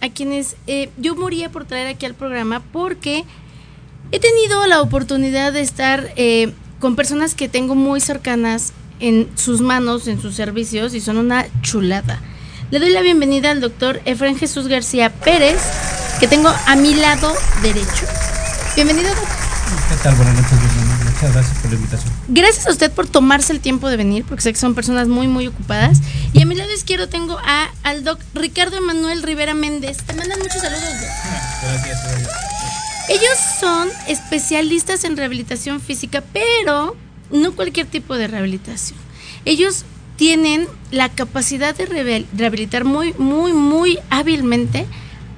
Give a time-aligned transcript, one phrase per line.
[0.00, 3.24] A quienes eh, yo moría por traer aquí al programa porque
[4.10, 9.60] he tenido la oportunidad de estar eh, con personas que tengo muy cercanas en sus
[9.60, 12.20] manos, en sus servicios y son una chulada.
[12.70, 15.60] Le doy la bienvenida al doctor Efraín Jesús García Pérez,
[16.18, 17.32] que tengo a mi lado
[17.62, 18.06] derecho.
[18.74, 19.28] Bienvenido, doctor.
[19.90, 20.14] ¿Qué tal?
[20.14, 20.95] Buenas noches, Yasmina.
[21.16, 22.12] Muchas gracias por la invitación.
[22.28, 25.28] Gracias a usted por tomarse el tiempo de venir, porque sé que son personas muy,
[25.28, 25.98] muy ocupadas.
[26.34, 29.96] Y a mi lado izquierdo tengo a, al doc Ricardo Emanuel Rivera Méndez.
[30.04, 31.08] Te mandan muchos saludos, doc.
[31.62, 32.30] Gracias, gracias.
[33.08, 36.96] Ellos son especialistas en rehabilitación física, pero
[37.30, 38.98] no cualquier tipo de rehabilitación.
[39.46, 39.84] Ellos
[40.16, 44.86] tienen la capacidad de rehabil- rehabilitar muy, muy, muy hábilmente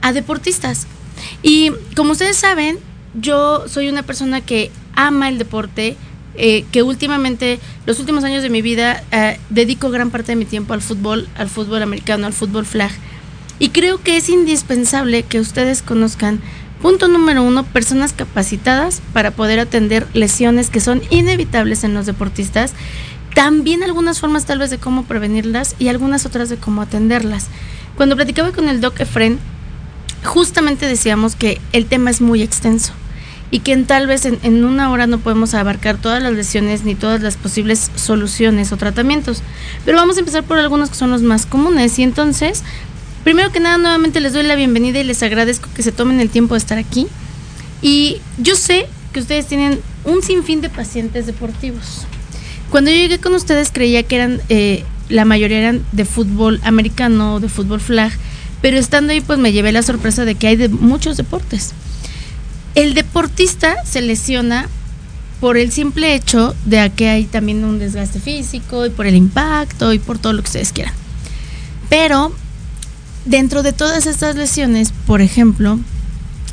[0.00, 0.86] a deportistas.
[1.42, 2.78] Y como ustedes saben,
[3.14, 5.96] yo soy una persona que ama el deporte,
[6.34, 10.44] eh, que últimamente, los últimos años de mi vida, eh, dedico gran parte de mi
[10.44, 12.90] tiempo al fútbol, al fútbol americano, al fútbol flag.
[13.60, 16.40] Y creo que es indispensable que ustedes conozcan,
[16.82, 22.72] punto número uno, personas capacitadas para poder atender lesiones que son inevitables en los deportistas.
[23.34, 27.46] También algunas formas tal vez de cómo prevenirlas y algunas otras de cómo atenderlas.
[27.96, 29.38] Cuando platicaba con el doc Efren,
[30.24, 32.92] justamente decíamos que el tema es muy extenso
[33.50, 37.22] y que tal vez en, una hora no podemos abarcar todas las lesiones ni todas
[37.22, 39.42] las posibles soluciones o tratamientos.
[39.84, 41.98] Pero vamos a empezar por algunos que son los más comunes.
[41.98, 42.62] Y entonces,
[43.24, 46.28] primero que nada, nuevamente les doy la bienvenida y les agradezco que se tomen el
[46.28, 47.06] tiempo de estar aquí.
[47.80, 52.06] Y yo sé que ustedes tienen un sinfín de pacientes deportivos.
[52.70, 57.40] Cuando yo llegué con ustedes creía que eran, eh, la mayoría eran de fútbol americano
[57.40, 58.12] de fútbol flag,
[58.60, 61.72] pero estando ahí pues me llevé la sorpresa de que hay de muchos deportes.
[62.78, 64.68] El deportista se lesiona
[65.40, 69.92] por el simple hecho de que hay también un desgaste físico y por el impacto
[69.92, 70.94] y por todo lo que ustedes quieran.
[71.88, 72.32] Pero
[73.24, 75.80] dentro de todas estas lesiones, por ejemplo,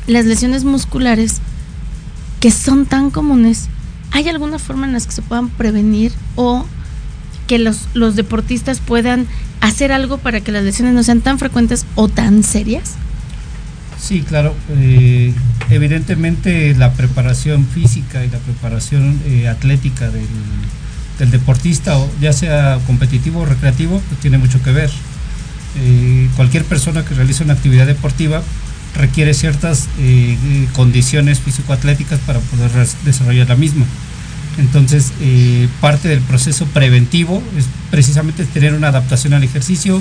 [0.08, 1.36] las lesiones musculares
[2.40, 3.68] que son tan comunes,
[4.10, 6.66] ¿hay alguna forma en las que se puedan prevenir o
[7.46, 9.28] que los, los deportistas puedan
[9.60, 12.96] hacer algo para que las lesiones no sean tan frecuentes o tan serias?
[14.00, 14.54] Sí, claro.
[14.76, 15.32] eh,
[15.70, 20.26] evidentemente la preparación física y la preparación eh, atlética del,
[21.18, 24.90] del deportista, ya sea competitivo o recreativo, pues tiene mucho que ver.
[25.78, 28.42] Eh, cualquier persona que realiza una actividad deportiva
[28.94, 29.88] requiere ciertas
[30.72, 32.70] condiciones físico-atléticas para poder
[33.04, 33.84] desarrollar la misma.
[34.56, 35.12] Entonces,
[35.82, 40.00] parte del proceso preventivo es precisamente tener una adaptación al ejercicio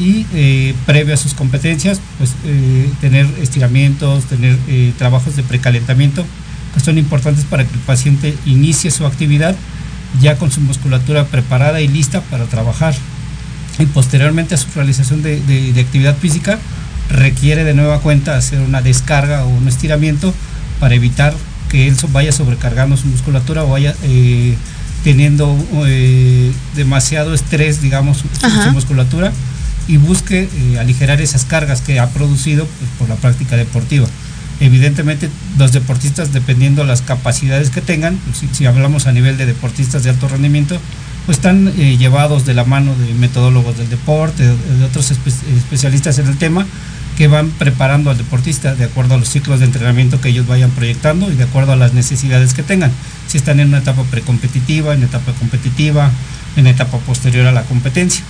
[0.00, 6.24] y eh, previo a sus competencias, pues eh, tener estiramientos, tener eh, trabajos de precalentamiento
[6.74, 9.54] que son importantes para que el paciente inicie su actividad
[10.20, 12.94] ya con su musculatura preparada y lista para trabajar.
[13.78, 16.58] Y posteriormente a su realización de, de- de actividad física,
[17.10, 20.32] requiere de nueva cuenta hacer una descarga o un estiramiento
[20.80, 21.34] para evitar
[21.68, 23.94] que él vaya sobrecargando su musculatura o vaya
[25.04, 25.56] teniendo
[26.76, 28.28] demasiado estrés, digamos, su,
[28.64, 29.32] su musculatura
[29.90, 34.06] y busque eh, aligerar esas cargas que ha producido pues, por la práctica deportiva.
[34.60, 35.28] Evidentemente,
[35.58, 40.10] los deportistas, dependiendo las capacidades que tengan, pues, si, hablamos a nivel de deportistas de
[40.10, 40.78] alto rendimiento,
[41.26, 45.56] pues están eh, llevados de la mano de metodólogos del deporte, de, de otros espe-
[45.56, 46.66] especialistas en el tema,
[47.16, 50.70] que van preparando al deportista de acuerdo a los ciclos de entrenamiento que ellos vayan
[50.70, 52.92] proyectando y de acuerdo a las necesidades que tengan.
[53.28, 56.10] Si están en una etapa precompetitiva, en etapa competitiva,
[56.56, 58.24] en etapa posterior a la competencia.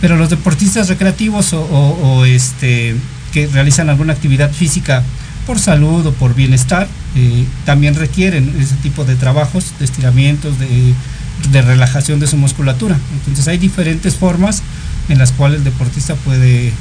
[0.00, 2.96] Pero los deportistas recreativos o, o- o, este,
[3.32, 5.02] que realizan alguna actividad física
[5.46, 10.92] por salud o por bienestar, eh, también requieren ese tipo de trabajos, de estiramientos, de,
[11.52, 12.98] de relajación de su musculatura.
[13.20, 14.62] Entonces hay diferentes formas
[15.08, 16.72] en las cuales el deportista puede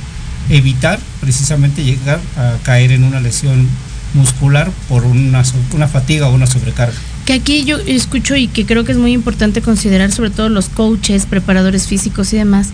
[0.49, 3.67] evitar precisamente llegar a caer en una lesión
[4.15, 5.43] muscular por una,
[5.73, 6.97] una fatiga o una sobrecarga.
[7.25, 10.69] Que aquí yo escucho y que creo que es muy importante considerar, sobre todo los
[10.69, 12.69] coaches, preparadores físicos y demás,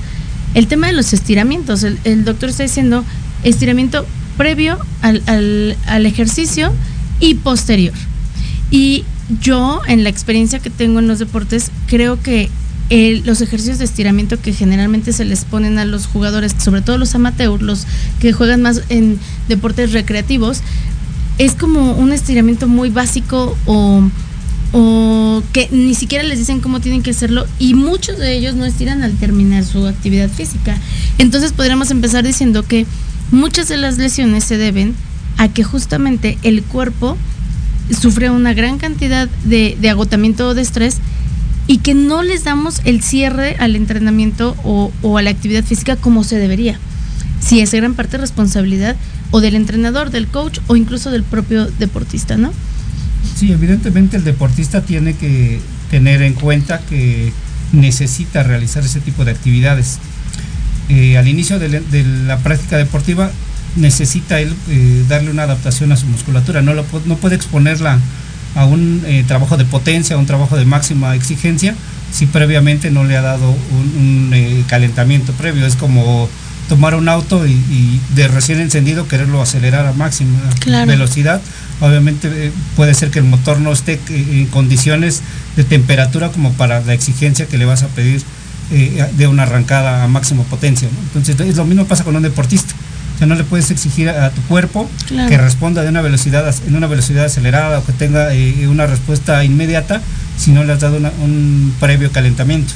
[0.54, 1.84] el tema de los estiramientos.
[1.84, 3.06] El, doctor está diciendo
[3.44, 4.06] estiramiento
[4.38, 5.24] previo al,
[5.88, 6.74] al, ejercicio
[7.22, 7.94] y posterior.
[8.72, 9.06] Y
[9.42, 12.50] yo, en la experiencia que tengo en los deportes, creo que
[13.24, 17.16] los ejercicios de estiramiento que generalmente se les ponen a los jugadores, sobre todo los
[17.16, 17.88] amateurs, los
[18.20, 19.18] que juegan más en
[19.48, 20.60] deportes recreativos,
[21.38, 24.04] es como un estiramiento muy básico o,
[24.74, 28.66] o que ni siquiera les dicen cómo tienen que hacerlo y muchos de ellos no
[28.66, 30.78] estiran al terminar su actividad física.
[31.18, 32.86] Entonces podríamos empezar diciendo que
[33.32, 34.96] muchas de las lesiones se deben
[35.38, 37.18] a que justamente el cuerpo
[38.00, 40.98] sufre una gran cantidad de, de agotamiento o de estrés
[41.68, 45.96] y que no les damos el cierre al entrenamiento o, o, a la actividad física
[45.96, 46.80] como se debería.
[47.40, 48.96] Si es gran parte responsabilidad
[49.32, 52.52] o del entrenador, del coach o incluso del propio deportista, ¿no?
[53.36, 55.60] Sí, evidentemente el deportista tiene que
[55.90, 57.32] tener en cuenta que
[57.74, 60.00] necesita realizar ese tipo de actividades.
[60.90, 61.82] Eh, al inicio de,
[62.26, 63.32] la práctica deportiva
[63.76, 68.00] necesita él eh, darle una adaptación a su musculatura, no, lo, no puede exponerla
[68.56, 71.76] a un eh, trabajo de potencia, a un trabajo de máxima exigencia,
[72.12, 75.66] si previamente no le ha dado un, calentamiento previo.
[75.66, 76.30] Es como
[76.70, 80.40] tomar un auto y, de recién encendido quererlo acelerar a máxima
[80.86, 81.42] velocidad
[81.82, 85.22] obviamente eh, puede ser que el motor no esté eh, en condiciones
[85.56, 88.22] de temperatura como para la exigencia que le vas a pedir
[88.72, 90.88] eh, de una arrancada a máxima potencia.
[91.08, 92.74] Entonces es lo mismo pasa con un deportista.
[93.16, 94.90] O sea, no le puedes exigir a, tu cuerpo
[95.28, 98.30] que responda de una velocidad en una velocidad acelerada o que tenga
[98.68, 100.02] una respuesta inmediata
[100.38, 102.74] si no le has dado un previo calentamiento.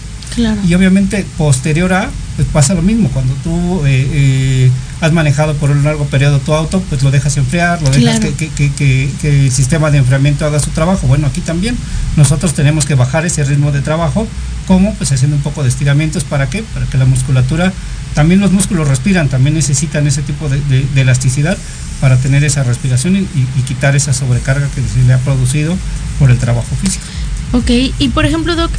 [0.68, 5.72] Y obviamente posterior a, pues pasa lo mismo, cuando tú eh, eh, has manejado por
[5.72, 10.00] un largo periodo tu auto, pues lo dejas enfriar, lo dejas que, el sistema de
[10.00, 11.08] enfriamiento haga su trabajo.
[11.08, 11.78] Bueno, aquí también
[12.18, 14.28] nosotros tenemos que bajar ese ritmo de trabajo,
[14.68, 16.64] como pues haciendo un poco de estiramientos, ¿para qué?
[16.74, 17.72] Para que la musculatura,
[18.14, 21.58] también los músculos respiran, también necesitan ese tipo de, elasticidad
[22.02, 25.78] para tener esa respiración y, y, quitar esa sobrecarga que se le ha producido
[26.20, 27.06] por el trabajo físico.
[27.54, 28.72] Ok, y por ejemplo, Doc,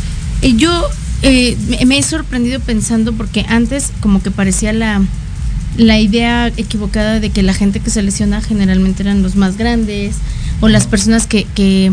[0.43, 0.91] eh, yo
[1.23, 1.57] eh,
[1.87, 5.03] me he sorprendido pensando porque antes como que parecía la,
[5.77, 10.17] la idea equivocada de que la gente que se lesiona generalmente eran los más grandes
[10.61, 11.93] o las personas que, que,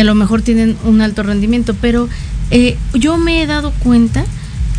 [0.00, 2.08] a lo mejor tienen un alto rendimiento, pero
[2.50, 4.24] eh, yo me he dado cuenta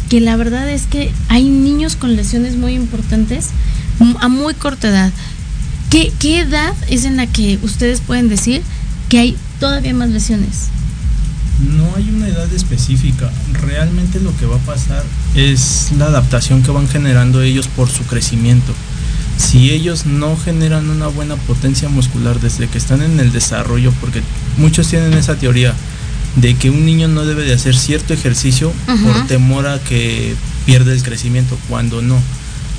[0.09, 3.49] que la verdad es que hay niños con lesiones muy importantes
[4.19, 5.11] a muy corta edad.
[5.89, 8.61] ¿Qué, ¿Qué edad es en la que ustedes pueden decir
[9.09, 10.69] que hay todavía más lesiones?
[11.70, 13.32] No hay una edad específica.
[13.53, 15.03] Realmente lo que va a pasar
[15.36, 18.74] es la adaptación que van generando ellos por su crecimiento.
[19.38, 24.22] Si ellos no generan una buena potencia muscular desde que están en el desarrollo, porque
[24.58, 25.74] muchos tienen esa teoría
[26.36, 30.93] de que un niño no debe de hacer cierto ejercicio por temor a que pierda
[30.93, 32.20] el crecimiento, cuando no.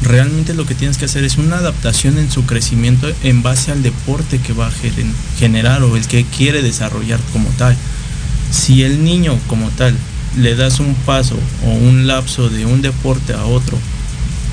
[0.03, 3.83] Realmente lo que tienes que hacer es una adaptación en su crecimiento en base al
[3.83, 4.73] deporte que va a
[5.39, 7.77] generar o el que quiere desarrollar como tal.
[8.55, 9.97] Si el niño como tal
[10.39, 13.77] le das un paso o un lapso de un deporte a otro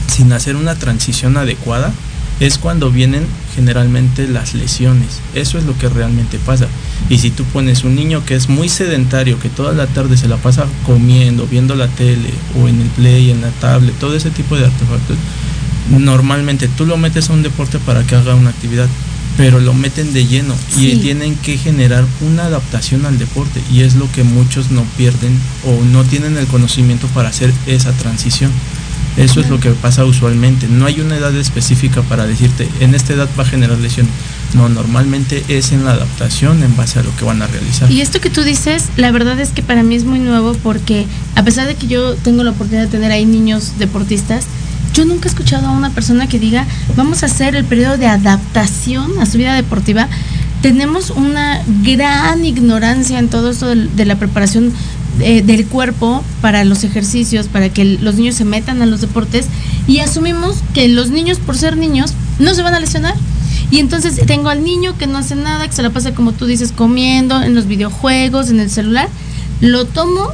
[0.08, 1.94] sin hacer una transición adecuada,
[2.40, 5.22] es cuando vienen generalmente las lesiones.
[5.36, 6.68] Eso es lo que realmente pasa.
[7.10, 10.28] Y si tú pones un niño que es muy sedentario, que toda la tarde se
[10.28, 14.32] la pasa comiendo, viendo la tele o en el play, en la tablet, todo ese
[14.32, 15.18] tipo de artefactos,
[15.92, 18.88] normalmente tú lo metes a un deporte para que haga una actividad
[19.38, 23.96] pero lo meten de lleno y tienen que generar una adaptación al deporte y es
[23.96, 28.52] lo que muchos no pierden o no tienen el conocimiento para hacer esa transición.
[29.18, 30.68] Eso es lo que pasa usualmente.
[30.70, 34.12] No hay una edad específica para decirte, en esta edad va a generar lesiones.
[34.54, 37.92] No, normalmente es en la adaptación en base a lo que van a realizar.
[37.92, 41.06] Y esto que tú dices, la verdad es que para mí es muy nuevo porque
[41.36, 44.46] a pesar de que yo tengo la oportunidad de tener ahí niños deportistas,
[44.94, 48.08] yo nunca he escuchado a una persona que diga, vamos a hacer el periodo de
[48.08, 50.08] adaptación a su vida deportiva.
[50.62, 54.72] Tenemos una gran ignorancia en todo esto de, la preparación
[55.20, 59.48] eh, del cuerpo para los ejercicios, para que los niños se metan a los deportes
[59.88, 63.16] y asumimos que los niños, por ser niños, no se van a lesionar.
[63.72, 66.46] Y entonces tengo al niño que no hace nada, que se la pasa como tú
[66.46, 69.08] dices, comiendo, en los videojuegos, en el celular.
[69.62, 70.28] Lo tomo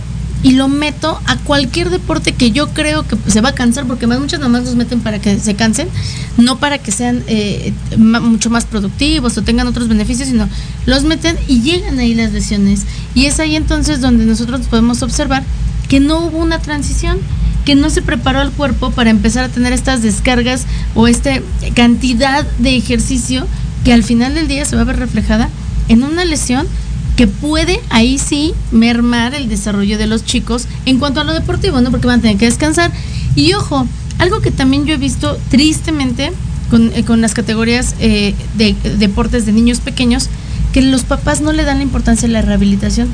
[0.47, 4.07] y lo meto a cualquier deporte que yo creo que se va a cansar, porque
[4.07, 5.89] más muchas nomás los meten para que se cansen,
[6.37, 10.47] no para que sean eh, mucho más productivos o tengan otros beneficios, sino
[10.85, 12.83] los meten y llegan ahí las lesiones.
[13.13, 15.43] Y es ahí entonces donde nosotros podemos observar
[15.89, 17.17] que no hubo una transición,
[17.65, 21.41] que no se preparó el cuerpo para empezar a tener estas descargas o esta
[21.75, 23.45] cantidad de ejercicio
[23.83, 25.49] que al final del día se va a ver reflejada
[25.89, 26.67] en una lesión
[27.17, 31.81] que puede ahí sí mermar el desarrollo de los chicos en cuanto a lo deportivo,
[31.81, 31.91] ¿no?
[31.91, 32.91] Porque van a tener que descansar.
[33.35, 33.87] Y ojo,
[34.19, 36.31] algo que también yo he visto tristemente
[36.69, 40.29] con, eh, con las categorías eh, de, deportes de niños pequeños,
[40.73, 43.09] que los papás no le dan la importancia a la rehabilitación.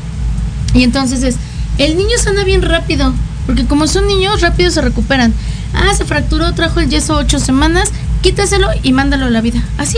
[0.74, 1.38] Y entonces es,
[1.77, 3.13] el niño sana bien rápido,
[3.45, 5.33] porque como son niños, rápido se recuperan.
[5.74, 7.91] Ah, se fracturó, trajo el yeso ocho semanas,
[8.22, 9.63] quítaselo y mándalo a la vida.
[9.77, 9.98] Así.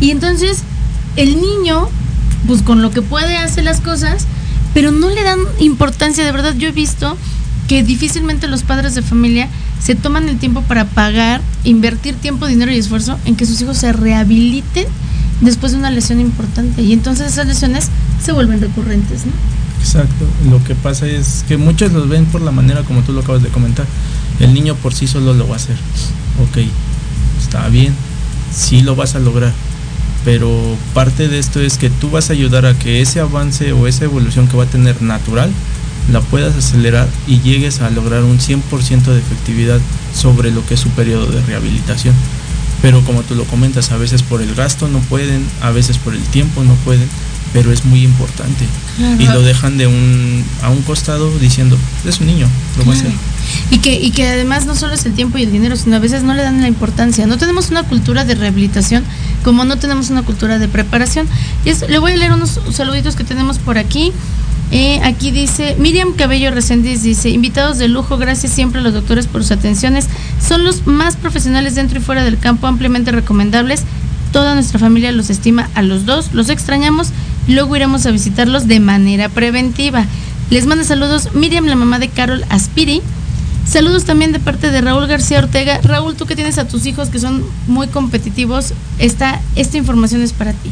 [0.00, 0.62] Y entonces
[1.16, 1.88] el niño,
[2.46, 4.26] pues con lo que puede hace las cosas,
[4.74, 6.24] pero no le dan importancia.
[6.24, 7.16] De verdad, yo he visto
[7.68, 9.48] que difícilmente los padres de familia
[9.80, 13.78] se toman el tiempo para pagar, invertir tiempo, dinero y esfuerzo en que sus hijos
[13.78, 14.86] se rehabiliten
[15.40, 16.82] después de una lesión importante.
[16.82, 17.88] Y entonces esas lesiones
[18.24, 19.32] se vuelven recurrentes, ¿no?
[19.80, 20.26] Exacto.
[20.50, 23.42] Lo que pasa es que muchos los ven por la manera como tú lo acabas
[23.42, 23.86] de comentar.
[24.40, 25.76] El niño por sí solo lo va a hacer.
[26.42, 26.58] Ok,
[27.40, 27.94] está bien,
[28.54, 29.52] sí lo vas a lograr.
[30.26, 33.86] Pero parte de esto es que tú vas a ayudar a que ese avance o
[33.86, 35.52] esa evolución que va a tener natural
[36.12, 39.78] la puedas acelerar y llegues a lograr un 100% de efectividad
[40.12, 42.12] sobre lo que es su periodo de rehabilitación.
[42.82, 46.12] Pero como tú lo comentas, a veces por el gasto no pueden, a veces por
[46.12, 47.08] el tiempo no pueden,
[47.52, 48.66] pero es muy importante.
[49.20, 52.96] Y lo dejan de un, a un costado diciendo, es un niño, lo va a
[52.96, 53.12] hacer.
[53.70, 55.98] Y que, y que además no solo es el tiempo y el dinero, sino a
[55.98, 57.26] veces no le dan la importancia.
[57.26, 59.04] No tenemos una cultura de rehabilitación
[59.42, 61.26] como no tenemos una cultura de preparación.
[61.64, 64.12] Y le voy a leer unos saluditos que tenemos por aquí.
[64.72, 69.26] Eh, aquí dice, Miriam Cabello Reséndiz dice, invitados de lujo, gracias siempre a los doctores
[69.26, 70.06] por sus atenciones.
[70.44, 73.82] Son los más profesionales dentro y fuera del campo, ampliamente recomendables.
[74.32, 77.12] Toda nuestra familia los estima a los dos, los extrañamos
[77.48, 80.04] luego iremos a visitarlos de manera preventiva.
[80.50, 83.02] Les manda saludos Miriam, la mamá de Carol Aspiri.
[83.66, 85.80] Saludos también de parte de Raúl García Ortega.
[85.82, 90.32] Raúl, tú que tienes a tus hijos que son muy competitivos, esta, esta información es
[90.32, 90.70] para ti.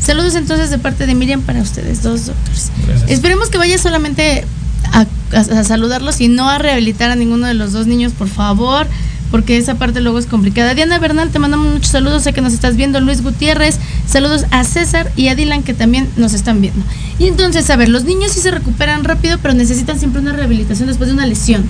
[0.00, 2.70] Saludos entonces de parte de Miriam para ustedes dos doctores.
[3.08, 4.44] Esperemos que vaya solamente
[4.92, 8.86] a, saludarlos y no a rehabilitar a ninguno de los dos niños, por favor,
[9.30, 10.74] porque esa parte luego es complicada.
[10.74, 13.00] Diana Bernal, te mandamos muchos saludos, sé que nos estás viendo.
[13.00, 16.84] Luis Gutiérrez, saludos a César y a Dylan que también nos están viendo.
[17.18, 20.88] Y entonces, a ver, los niños sí se recuperan rápido, pero necesitan siempre una rehabilitación
[20.88, 21.64] después de una lesión.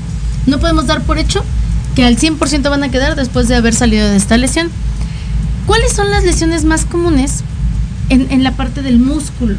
[0.46, 1.42] No podemos dar por hecho
[1.94, 4.70] que al 100% van a quedar después de haber salido de esta lesión.
[5.66, 7.42] ¿Cuáles son las lesiones más comunes
[8.10, 9.56] en, la parte del músculo?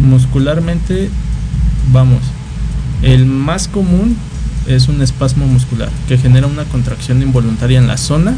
[0.00, 1.10] Muscularmente,
[1.92, 2.20] vamos,
[3.02, 4.16] el más común
[4.66, 8.34] es un espasmo muscular que genera una contracción involuntaria en la zona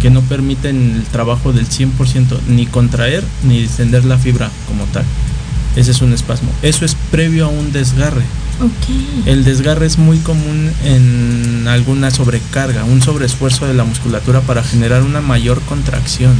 [0.00, 5.04] que no permite el trabajo del 100% ni contraer ni distender la fibra como tal.
[5.76, 6.50] Ese es un espasmo.
[6.62, 8.24] Eso es previo a un desgarre.
[9.26, 15.02] El desgarre es muy común en alguna sobrecarga, un sobreesfuerzo de la musculatura para generar
[15.02, 16.34] una mayor contracción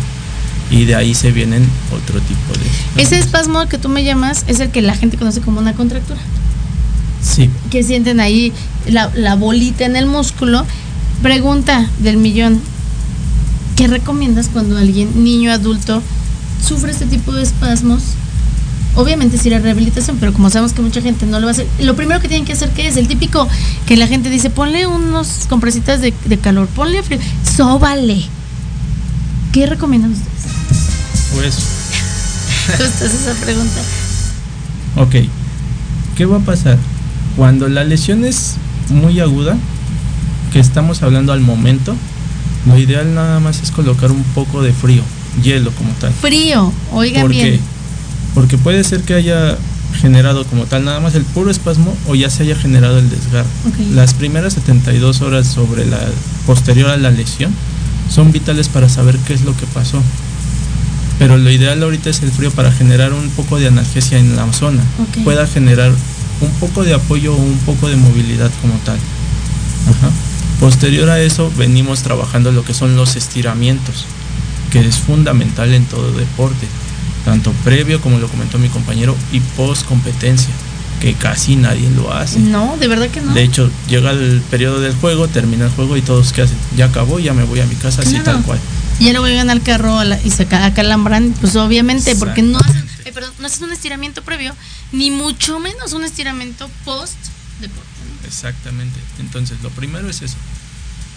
[0.70, 3.02] y de ahí se vienen otro tipo de...
[3.02, 6.20] Ese espasmo que tú me llamas es el que la gente conoce como una contractura.
[7.22, 7.50] Sí.
[7.70, 8.52] Que sienten ahí
[8.86, 10.64] la, la bolita en el músculo.
[11.22, 12.60] Pregunta del millón,
[13.76, 16.02] ¿qué recomiendas cuando alguien, niño, adulto,
[16.66, 18.02] sufre este tipo de espasmos?
[18.96, 21.52] Obviamente es ir a rehabilitación, pero como sabemos que mucha gente no lo va a
[21.52, 22.96] hacer, lo primero que tienen que hacer, ¿qué es?
[22.96, 23.48] El típico
[23.86, 27.20] que la gente dice, ponle unos compresitas de, de calor, ponle frío,
[27.56, 28.22] sóbale.
[29.52, 30.30] ¿Qué recomiendan ustedes?
[31.34, 31.54] Pues.
[32.78, 33.80] Justo esa pregunta.
[34.96, 35.28] Ok.
[36.16, 36.78] ¿Qué va a pasar?
[37.36, 38.56] Cuando la lesión es
[38.90, 39.56] muy aguda,
[40.52, 41.94] que estamos hablando al momento,
[42.66, 45.02] lo ideal nada más es colocar un poco de frío,
[45.42, 46.12] hielo como tal.
[46.12, 47.60] Frío, oigan bien.
[48.34, 49.56] Porque puede ser que haya
[50.00, 53.48] generado como tal nada más el puro espasmo o ya se haya generado el desgarro.
[53.92, 55.98] Las primeras 72 horas sobre la
[56.46, 57.52] posterior a la lesión
[58.08, 60.02] son vitales para saber qué es lo que pasó.
[61.18, 64.50] Pero lo ideal ahorita es el frío para generar un poco de analgesia en la
[64.52, 64.82] zona,
[65.22, 65.92] pueda generar
[66.40, 68.98] un poco de apoyo o un poco de movilidad como tal.
[70.58, 74.06] Posterior a eso venimos trabajando lo que son los estiramientos,
[74.70, 76.66] que es fundamental en todo deporte,
[77.24, 80.52] tanto previo como lo comentó mi compañero y post competencia
[81.00, 82.38] que casi nadie lo hace.
[82.38, 83.32] No, de verdad que no.
[83.32, 86.86] De hecho, llega el periodo del juego, termina el juego y todos que hacen, ya
[86.86, 88.60] acabó, ya me voy a mi casa, así tal cual.
[88.98, 92.84] Y ya luego llegan al carro y se acalambran, pues obviamente, porque no hacen,
[93.38, 94.54] no hacen un estiramiento previo,
[94.92, 97.16] ni mucho menos un estiramiento post
[97.62, 97.88] deporte.
[98.26, 99.00] Exactamente.
[99.18, 100.36] Entonces, lo primero es eso,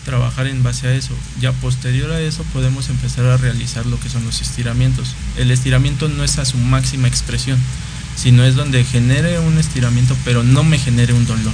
[0.06, 1.14] trabajar en base a eso.
[1.42, 5.16] Ya posterior a eso podemos empezar a realizar lo que son los estiramientos.
[5.38, 7.58] El estiramiento no es a su máxima expresión,
[8.16, 11.54] sino es donde genere un estiramiento, pero no me genere un dolor.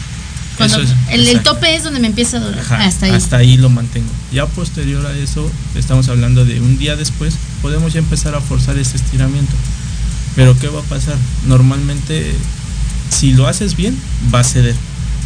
[0.57, 2.59] Cuando Eso es- el, tope es donde me empieza a doler.
[2.59, 3.11] Ajá, hasta ahí.
[3.13, 4.09] Hasta ahí lo mantengo.
[4.33, 8.77] Ya posterior a eso, estamos hablando de un día después, podemos ya empezar a forzar
[8.77, 9.53] ese estiramiento.
[10.35, 11.15] Pero ¿qué va a pasar?
[11.47, 12.33] Normalmente,
[13.09, 13.97] si lo haces bien,
[14.33, 14.75] va a ceder,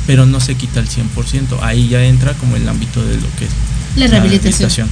[0.05, 1.59] pero no se quita el 100%.
[1.61, 3.51] Ahí ya entra como el ámbito de lo que es
[3.95, 4.87] La rehabilitación.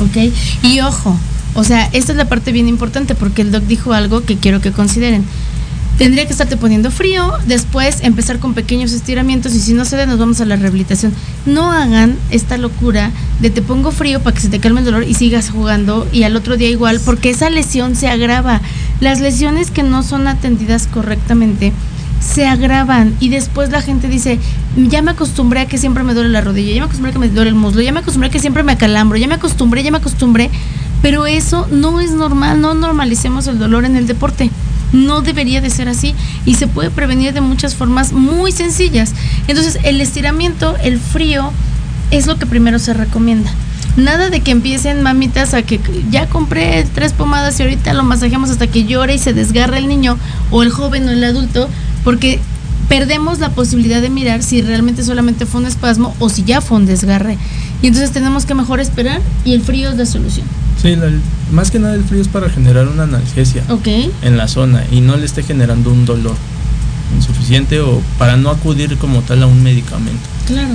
[0.00, 0.32] Ok.
[0.62, 1.18] Y ojo,
[1.54, 4.60] o sea, esta es la parte bien importante porque el doc dijo algo que quiero
[4.60, 5.24] que consideren.
[5.98, 10.18] Tendría que estarte poniendo frío, después empezar con pequeños estiramientos y si no cede nos
[10.18, 11.12] vamos a la rehabilitación.
[11.44, 13.10] No hagan esta locura
[13.40, 16.22] de te pongo frío para que se te calme el dolor y sigas jugando y
[16.22, 18.62] al otro día igual porque esa lesión se agrava.
[19.00, 21.74] Las lesiones que no son atendidas correctamente
[22.20, 24.38] se agravan y después la gente dice,
[24.76, 27.18] ya me acostumbré a que siempre me duele la rodilla, ya me acostumbré a que
[27.18, 29.82] me duele el muslo, ya me acostumbré a que siempre me acalambro, ya me acostumbré,
[29.82, 30.50] ya me acostumbré,
[31.02, 34.50] pero eso no es normal, no normalicemos el dolor en el deporte.
[34.92, 39.12] No debería de ser así y se puede prevenir de muchas formas muy sencillas.
[39.46, 41.52] Entonces, el estiramiento, el frío,
[42.10, 43.50] es lo que primero se recomienda.
[43.96, 45.80] Nada de que empiecen mamitas a que
[46.10, 49.88] ya compré tres pomadas y ahorita lo masajeamos hasta que llore y se desgarra el
[49.88, 50.16] niño
[50.50, 51.68] o el joven o el adulto,
[52.04, 52.38] porque
[52.88, 56.76] perdemos la posibilidad de mirar si realmente solamente fue un espasmo o si ya fue
[56.78, 57.38] un desgarre.
[57.82, 60.46] Y entonces tenemos que mejor esperar y el frío es la solución.
[60.82, 61.10] Sí, la-
[61.52, 63.62] más que nada el frío es para generar una analgesia
[64.22, 66.36] en la zona y no le esté generando un dolor
[67.16, 70.20] insuficiente o para no acudir como tal a un medicamento.
[70.46, 70.68] Claro.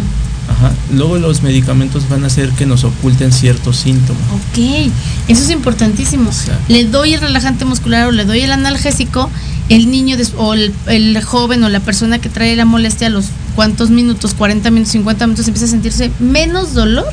[0.48, 0.72] Ajá.
[0.94, 4.22] Luego los medicamentos van a hacer que nos oculten ciertos síntomas.
[4.34, 4.92] Ok,
[5.28, 6.30] eso es importantísimo.
[6.30, 6.64] Exacto.
[6.68, 9.30] Le doy el relajante muscular o le doy el analgésico,
[9.70, 13.10] el niño des- o el, el joven o la persona que trae la molestia a
[13.10, 17.08] los cuantos minutos, 40 minutos, 50 minutos, empieza a sentirse menos dolor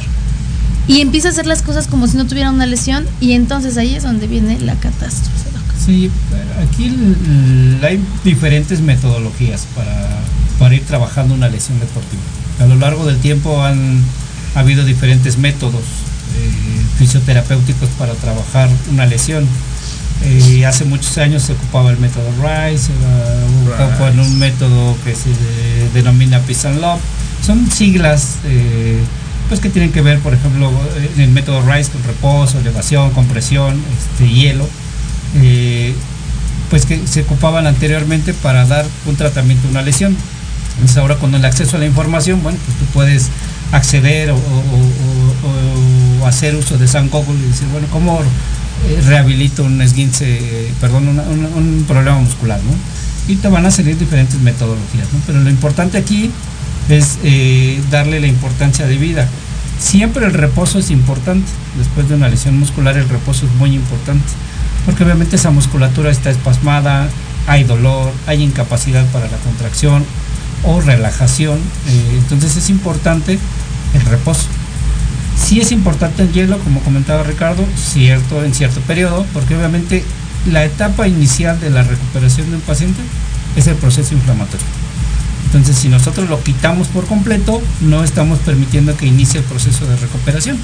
[0.86, 3.94] y empieza a hacer las cosas como si no tuviera una lesión y entonces ahí
[3.94, 5.30] es donde viene la catástrofe.
[5.84, 6.94] Sí, pero aquí
[7.84, 10.20] hay diferentes metodologías para,
[10.60, 12.20] para ir trabajando una lesión deportiva.
[12.60, 14.02] A lo largo del tiempo han
[14.54, 16.50] ha habido diferentes métodos eh,
[16.98, 19.46] fisioterapéuticos para trabajar una lesión.
[20.24, 25.14] Eh, hace muchos años se ocupaba el método Rice, se ocupaba en un método que
[25.14, 27.00] se de- denomina Peace and Love.
[27.44, 29.00] Son siglas eh,
[29.48, 30.70] pues que tienen que ver, por ejemplo,
[31.16, 34.66] en el método Rice con reposo, elevación, compresión, este, hielo
[35.36, 35.92] eh,
[36.70, 40.16] pues que se ocupaban anteriormente para dar un tratamiento a una lesión.
[40.74, 43.28] Entonces ahora con el acceso a la información, bueno, pues tú puedes
[43.72, 44.38] acceder o,
[46.26, 51.84] hacer uso de San Google y decir, bueno, ¿cómo eh, rehabilito un esguince, perdón, un
[51.86, 52.72] problema muscular, ¿no?
[53.32, 55.20] Y te van a salir diferentes metodologías, ¿no?
[55.26, 56.30] Pero lo importante aquí
[56.88, 59.28] es eh, darle la importancia de vida.
[59.78, 61.50] Siempre el reposo es importante.
[61.76, 64.26] Después de una lesión muscular el reposo es muy importante.
[64.86, 67.08] Porque obviamente esa musculatura está espasmada,
[67.46, 70.04] hay dolor, hay incapacidad para la contracción
[70.64, 71.58] o relajación.
[71.88, 73.38] eh, entonces es importante
[73.94, 74.46] el reposo.
[75.36, 80.04] Sí es importante el hielo, como comentaba Ricardo, cierto, en cierto periodo, porque obviamente
[80.50, 83.00] la etapa inicial de la recuperación de un paciente
[83.56, 84.66] es el proceso inflamatorio.
[85.46, 89.96] Entonces, si nosotros lo quitamos por completo, no estamos permitiendo que inicie el proceso de
[89.96, 90.58] recuperación.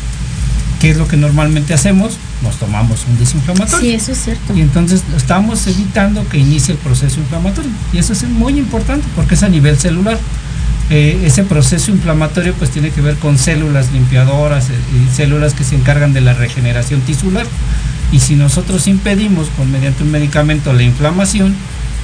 [0.80, 2.18] ¿Qué es lo que normalmente hacemos?
[2.42, 3.80] Nos tomamos un desinflamatorio.
[3.80, 4.54] Sí, eso es cierto.
[4.54, 7.70] Y entonces estamos evitando que inicie el proceso inflamatorio.
[7.92, 10.18] Y eso es muy importante porque es a nivel celular.
[10.90, 15.64] Eh, ese proceso inflamatorio pues tiene que ver con células limpiadoras eh, y células que
[15.64, 17.46] se encargan de la regeneración tisular.
[18.12, 21.54] Y si nosotros impedimos con mediante un medicamento la inflamación,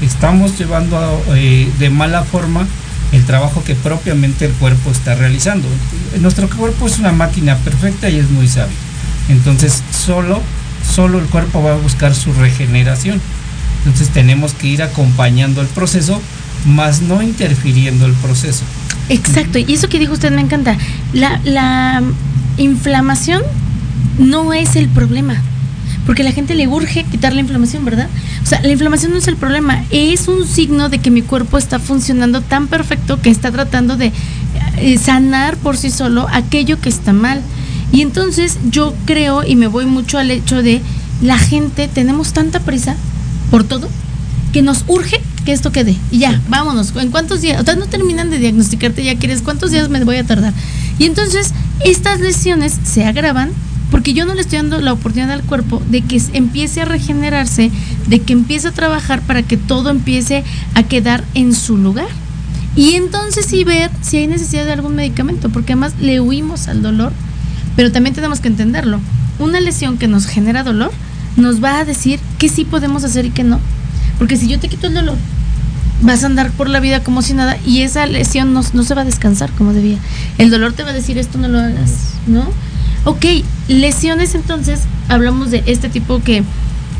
[0.02, 2.66] estamos llevando a, eh, de mala forma
[3.12, 5.68] el trabajo que propiamente el cuerpo está realizando.
[6.20, 8.76] Nuestro cuerpo es una máquina perfecta y es muy sabio.
[9.28, 10.42] Entonces solo,
[10.94, 13.20] solo el cuerpo va a buscar su regeneración.
[13.84, 16.20] Entonces tenemos que ir acompañando el proceso,
[16.66, 18.64] más no interfiriendo el proceso.
[19.08, 20.76] Exacto, y eso que dijo usted me encanta.
[21.12, 22.02] La, la
[22.56, 23.42] inflamación
[24.18, 25.36] no es el problema,
[26.06, 28.08] porque a la gente le urge quitar la inflamación, ¿verdad?
[28.54, 31.80] Sea, la inflamación no es el problema, es un signo de que mi cuerpo está
[31.80, 34.12] funcionando tan perfecto que está tratando de
[34.76, 37.42] eh, sanar por sí solo aquello que está mal.
[37.90, 40.82] Y entonces yo creo y me voy mucho al hecho de
[41.20, 42.94] la gente tenemos tanta prisa
[43.50, 43.88] por todo
[44.52, 45.96] que nos urge que esto quede.
[46.12, 46.94] Y ya, vámonos.
[46.94, 47.60] ¿En cuántos días?
[47.60, 50.52] O sea, no terminan de diagnosticarte, ya quieres, ¿cuántos días me voy a tardar?
[51.00, 51.52] Y entonces,
[51.84, 53.50] estas lesiones se agravan
[53.94, 57.70] porque yo no le estoy dando la oportunidad al cuerpo de que empiece a regenerarse,
[58.08, 60.42] de que empiece a trabajar para que todo empiece
[60.74, 62.08] a quedar en su lugar.
[62.74, 66.82] Y entonces sí ver si hay necesidad de algún medicamento, porque además le huimos al
[66.82, 67.12] dolor,
[67.76, 68.98] pero también tenemos que entenderlo.
[69.38, 70.90] Una lesión que nos genera dolor
[71.36, 73.60] nos va a decir qué sí podemos hacer y qué no.
[74.18, 75.18] Porque si yo te quito el dolor
[76.02, 78.94] vas a andar por la vida como si nada y esa lesión no, no se
[78.96, 79.98] va a descansar como debía.
[80.36, 82.50] El dolor te va a decir esto no lo hagas, ¿no?
[83.04, 83.26] Ok,
[83.68, 86.42] lesiones entonces, hablamos de este tipo que,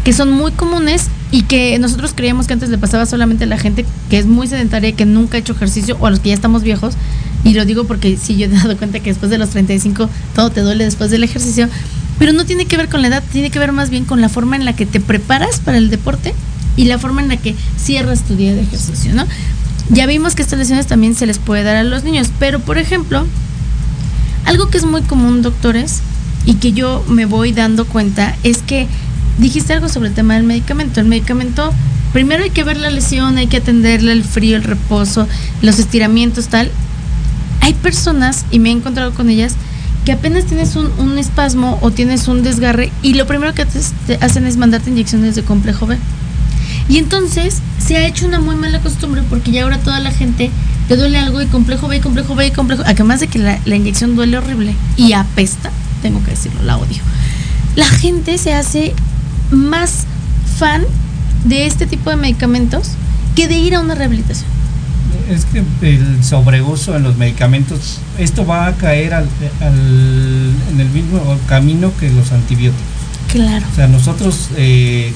[0.05, 3.59] que son muy comunes y que nosotros creíamos que antes le pasaba solamente a la
[3.59, 6.35] gente que es muy sedentaria que nunca ha hecho ejercicio o a los que ya
[6.35, 6.95] estamos viejos.
[7.43, 10.51] Y lo digo porque sí, yo he dado cuenta que después de los 35 todo
[10.51, 11.69] te duele después del ejercicio.
[12.19, 14.29] Pero no tiene que ver con la edad, tiene que ver más bien con la
[14.29, 16.35] forma en la que te preparas para el deporte
[16.77, 19.27] y la forma en la que cierras tu día de ejercicio, ¿no?
[19.91, 22.79] Ya vimos que estas lesiones también se les puede dar a los niños, pero por
[22.79, 23.27] ejemplo,
[24.45, 26.01] algo que es muy común, doctores,
[26.47, 28.87] y que yo me voy dando cuenta es que
[29.39, 31.01] dijiste algo sobre el tema del medicamento.
[31.01, 31.73] El medicamento,
[32.13, 35.27] primero hay que ver la lesión, hay que atenderle el frío, el reposo,
[35.63, 36.71] los estiramientos, tal.
[37.61, 39.57] Hay personas, y me he encontrado con ellas,
[40.05, 43.63] que apenas tienes un, un espasmo o tienes un desgarre y lo primero que
[44.21, 45.97] hacen es mandarte inyecciones de complejo B.
[46.91, 50.51] Y entonces se ha hecho una muy mala costumbre porque ya ahora toda la gente
[50.89, 52.83] te duele algo y complejo B, y complejo B, y complejo.
[52.87, 55.71] Además de que la, la inyección duele horrible y apesta,
[56.03, 57.03] tengo que decirlo, la odio.
[57.77, 58.95] La gente se hace
[59.51, 60.05] más
[60.59, 60.83] fan
[61.45, 62.91] de este tipo de medicamentos
[63.35, 64.47] que de ir a una rehabilitación.
[65.31, 69.29] Es que el sobreuso en los medicamentos, esto va a caer al,
[69.61, 72.85] al- en el mismo camino que los antibióticos.
[73.33, 73.65] Claro.
[73.73, 75.13] O sea, nosotros eh,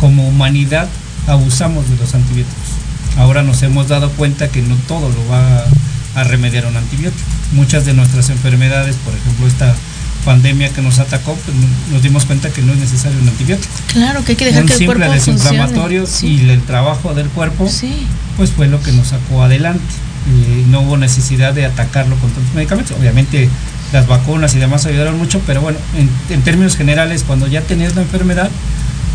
[0.00, 0.88] como humanidad
[1.26, 2.75] abusamos de los antibióticos.
[3.16, 5.40] Ahora nos hemos dado cuenta que no todo lo va
[6.14, 7.22] a, a remediar un antibiótico.
[7.52, 9.74] Muchas de nuestras enfermedades, por ejemplo, esta
[10.24, 13.72] pandemia que nos atacó, pues, no- nos dimos cuenta que no es necesario un antibiótico.
[13.92, 17.28] Claro, que hay que dejar un que el simple cuerpo desinflamatorio y el trabajo del
[17.28, 18.06] cuerpo, Sí.
[18.36, 19.80] pues fue lo que nos sacó adelante.
[20.28, 22.96] Eh, no hubo necesidad de atacarlo con tantos medicamentos.
[22.98, 23.48] Obviamente
[23.92, 27.94] las vacunas y demás ayudaron mucho, pero bueno, en, en términos generales, cuando ya tenías
[27.94, 28.50] la enfermedad,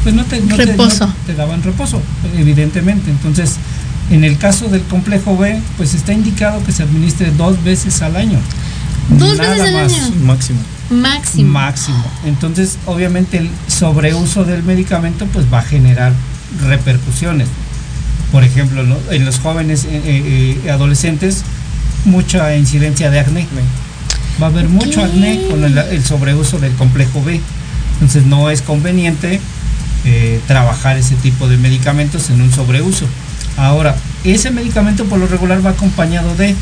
[0.03, 1.07] pues no te, no te- Reposo.
[1.07, 2.01] no te daban reposo,
[2.37, 3.11] evidentemente.
[3.11, 3.57] Entonces,
[4.09, 8.15] en el caso del complejo B, pues está indicado que se administre dos veces al
[8.15, 8.39] año.
[9.09, 9.93] Dos Nada veces al más.
[9.93, 10.25] año.
[10.25, 10.59] Máximo.
[10.89, 11.49] Máximo.
[11.49, 12.03] Máximo.
[12.25, 16.13] Entonces, obviamente, el sobreuso del medicamento pues va a generar
[16.67, 17.47] repercusiones.
[18.31, 18.97] Por ejemplo, ¿no?
[19.09, 21.43] en los jóvenes eh, eh, eh, adolescentes,
[22.05, 23.47] mucha incidencia de acné.
[24.41, 27.39] Va a haber mucho acné con el, el sobreuso del complejo B.
[27.93, 29.39] Entonces, no es conveniente
[30.03, 33.05] eh, trabajar ese tipo de medicamentos en un sobreuso.
[33.57, 36.55] Ahora, ese medicamento por lo regular va acompañado de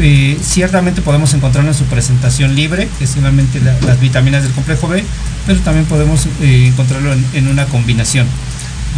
[0.00, 4.86] eh, ciertamente podemos encontrarlo en su presentación libre, que es la- las vitaminas del complejo
[4.86, 5.02] B,
[5.46, 8.26] pero también podemos eh, encontrarlo en, en una combinación.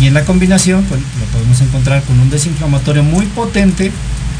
[0.00, 3.90] Y en la combinación pues, lo podemos encontrar con un desinflamatorio muy potente,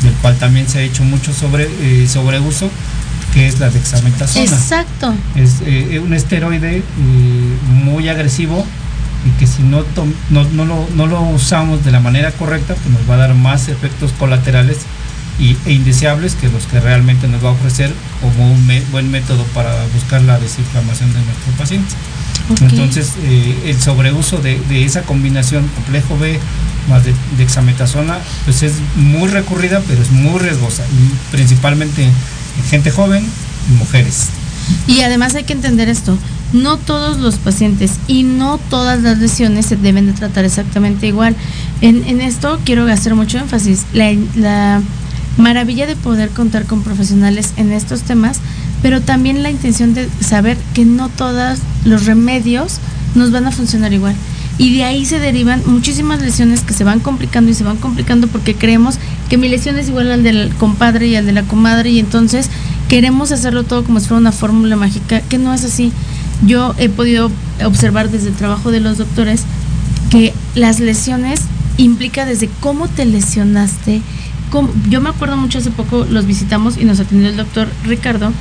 [0.02, 2.70] del cual también se ha hecho mucho sobre, eh, sobreuso,
[3.32, 4.44] que es la dexametasona.
[4.44, 5.14] Exacto.
[5.36, 6.82] Es eh, un esteroide eh,
[7.84, 8.66] muy agresivo
[9.26, 9.84] y que si no,
[10.30, 13.34] no, no lo, no lo usamos de la manera correcta, pues nos va a dar
[13.34, 14.78] más efectos colaterales
[15.38, 19.10] y, e indeseables que los que realmente nos va a ofrecer como un me- buen
[19.10, 21.94] método para buscar la desinflamación de nuestro paciente.
[22.62, 26.38] Entonces, eh, el sobreuso de, de esa combinación complejo B
[26.88, 32.12] más de dexametasona, pues es muy recurrida, pero es muy riesgosa, y principalmente en
[32.68, 33.24] gente joven
[33.70, 34.26] y mujeres.
[34.88, 36.18] Y además hay que entender esto,
[36.52, 41.36] no todos los pacientes y no todas las lesiones se deben de tratar exactamente igual.
[41.80, 44.82] En, esto quiero hacer mucho énfasis, la, la
[45.38, 48.40] maravilla de poder contar con profesionales en estos temas,
[48.82, 52.78] pero también la intención de saber que no todos los remedios
[53.14, 54.14] nos van a funcionar igual.
[54.58, 58.26] Y de ahí se derivan muchísimas lesiones que se van complicando y se van complicando
[58.26, 58.96] porque creemos
[59.30, 62.50] que mi lesión es igual al del compadre y al de la comadre y entonces
[62.86, 65.92] queremos hacerlo todo como si fuera una fórmula mágica, que no es así.
[66.46, 67.30] Yo he podido
[67.64, 69.42] observar desde el trabajo de los doctores
[70.10, 71.40] que las lesiones
[71.76, 74.02] implica desde cómo te lesionaste.
[74.88, 78.32] yo me acuerdo mucho hace poco, los visitamos y nos atendió el doctor Ricardo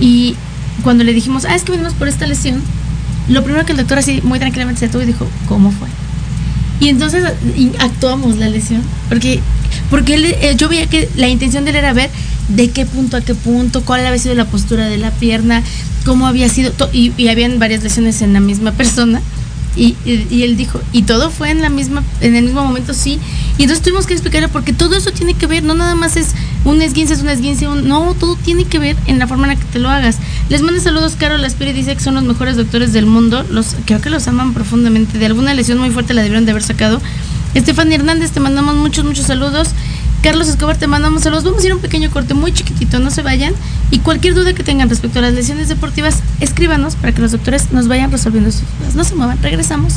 [0.00, 0.36] y
[0.82, 2.62] cuando le dijimos, ah, es que venimos por esta lesión,
[3.28, 5.88] lo primero que el doctor así muy tranquilamente se detuvo y dijo, ¿cómo fue?
[6.80, 7.24] Y entonces
[7.80, 9.40] actuamos la lesión, porque,
[9.90, 12.10] porque él, eh, yo veía que la intención de él era ver
[12.48, 15.62] de qué punto a qué punto, cuál había sido la postura de la pierna,
[16.08, 19.20] cómo había sido, y, y habían varias lesiones en la misma persona.
[19.76, 22.94] Y, y- y él dijo, y todo fue en la misma, en el mismo momento,
[22.94, 23.20] sí.
[23.58, 26.28] Y entonces tuvimos que explicarle porque todo eso tiene que ver, no nada más es
[26.64, 29.54] un esguince, es un esguince, un- no, todo tiene que ver en la forma en
[29.54, 30.16] la que te lo hagas.
[30.48, 34.00] Les mando saludos, Carol Aspiri dice que son los mejores doctores del mundo, los creo
[34.00, 37.00] que los aman profundamente, de alguna lesión muy fuerte la debieron de haber sacado.
[37.54, 39.68] Estefania Hernández, te mandamos muchos, muchos saludos.
[40.28, 41.42] Carlos Escobar, te mandamos saludos.
[41.44, 43.54] Vamos a ir a un pequeño corte muy chiquitito, no se vayan.
[43.90, 47.72] Y cualquier duda que tengan respecto a las lesiones deportivas, escríbanos para que los doctores
[47.72, 48.94] nos vayan resolviendo sus dudas.
[48.94, 49.94] No se muevan, regresamos.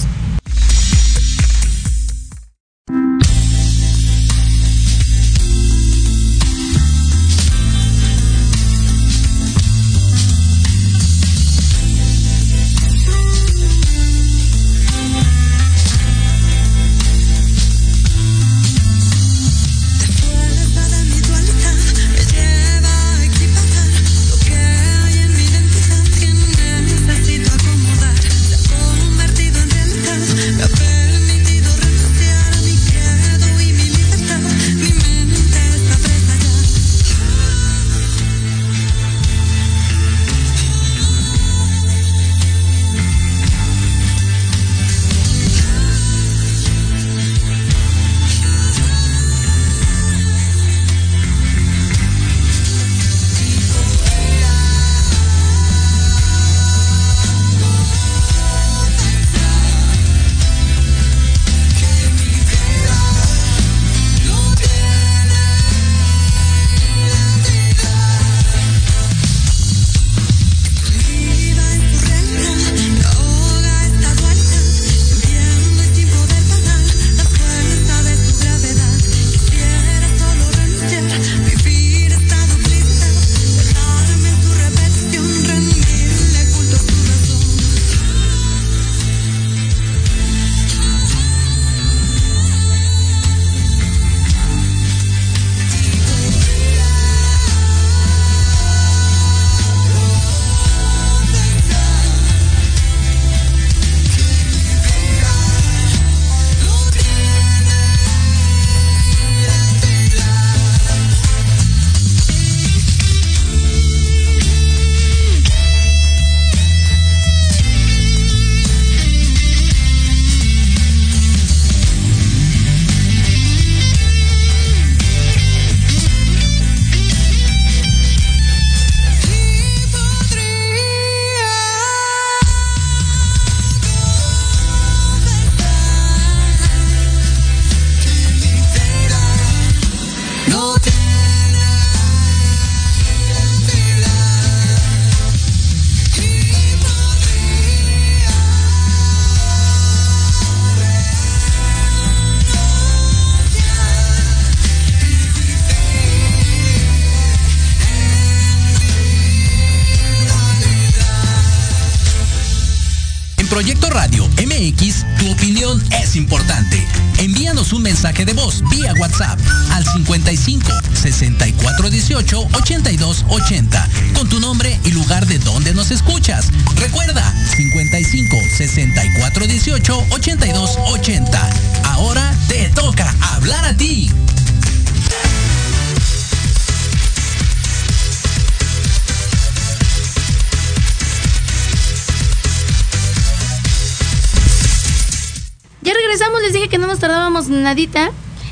[196.41, 198.11] Les dije que no nos tardábamos nadita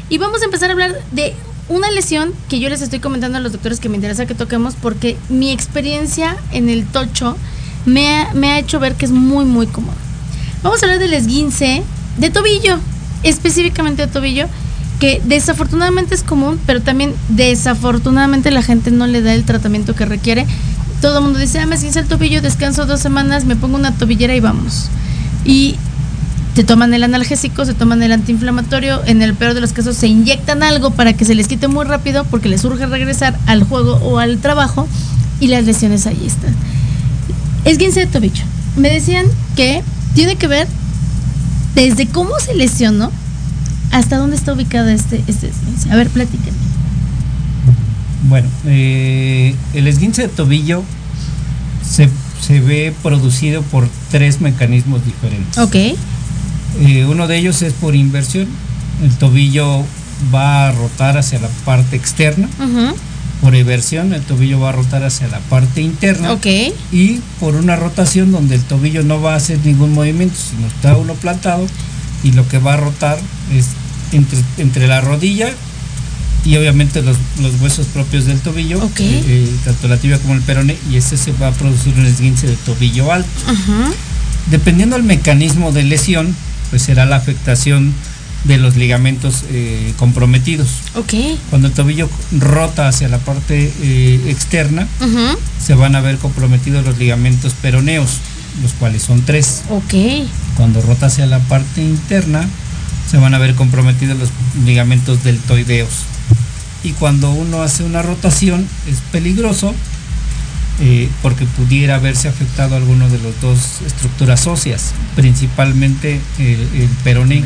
[0.10, 1.36] y vamos a empezar a hablar de
[1.68, 4.76] una lesión que yo les estoy comentando a los doctores que me interesa que toquemos
[4.76, 7.38] porque mi experiencia en el tocho
[7.86, 9.96] me ha, me ha hecho ver que es muy muy cómodo.
[10.64, 11.84] Vamos a hablar del esguince
[12.18, 12.80] de tobillo,
[13.24, 14.48] específicamente de tobillo,
[15.00, 20.06] que desafortunadamente es común, pero también desafortunadamente la gente no le da el tratamiento que
[20.06, 20.46] requiere.
[21.02, 23.96] Todo el mundo dice, ah, me esguince el tobillo, descanso dos semanas, me pongo una
[23.96, 24.90] tobillera y vamos.
[25.46, 25.78] Y
[26.60, 30.08] se toman el analgésico, se toman el antiinflamatorio, en el peor de los casos se
[30.08, 33.94] inyectan algo para que se les quite muy rápido porque les urge regresar al juego
[34.04, 34.86] o al trabajo
[35.40, 36.54] y las lesiones ahí están.
[37.64, 38.44] Esguince de tobillo.
[38.76, 39.84] Me decían que
[40.16, 40.68] tiene que ver
[41.76, 43.10] desde cómo se lesionó
[43.94, 45.90] hasta dónde está ubicado este, este esguince.
[45.94, 46.58] A ver, platíquenme.
[48.28, 50.84] Bueno, eh, el esguince de tobillo
[51.90, 52.10] se,
[52.42, 55.58] se ve producido por tres mecanismos diferentes.
[55.58, 55.98] Ok.
[56.82, 58.48] Eh, uno de ellos es por inversión.
[59.04, 59.84] El tobillo
[60.34, 62.48] va a rotar hacia la parte externa.
[63.42, 66.34] Por inversión, el tobillo va a rotar hacia la parte interna.
[66.34, 66.46] Ok.
[66.92, 70.98] Y por una rotación donde el tobillo no va a hacer ningún movimiento, sino está
[70.98, 71.66] uno plantado.
[72.24, 73.18] Y lo que va a rotar
[73.54, 73.68] es
[74.12, 75.52] entre, entre la rodilla
[76.46, 79.00] y obviamente los, los huesos propios del tobillo, Ok.
[79.02, 82.06] eh, eh, tanto la tibia como el perone, y ese se va a producir un
[82.06, 83.30] esguince de tobillo alto.
[84.50, 86.36] Dependiendo del mecanismo de lesión,
[86.70, 87.94] pues será la afectación
[88.46, 90.70] de los ligamentos eh, comprometidos.
[90.96, 91.14] Ok.
[91.50, 94.88] Cuando el tobillo rota hacia la parte eh, externa,
[95.62, 98.18] se van a ver comprometidos los ligamentos peroneos,
[98.62, 99.64] los cuales son tres.
[99.70, 99.94] Ok.
[100.56, 102.48] Cuando rota hacia la parte interna,
[103.10, 104.30] se van a ver comprometidos los
[104.66, 106.04] ligamentos deltoideos.
[106.84, 109.74] Y cuando uno hace una rotación, es peligroso
[110.82, 117.44] eh, porque pudiera haberse afectado alguno de las dos estructuras óseas, principalmente el, el peroné,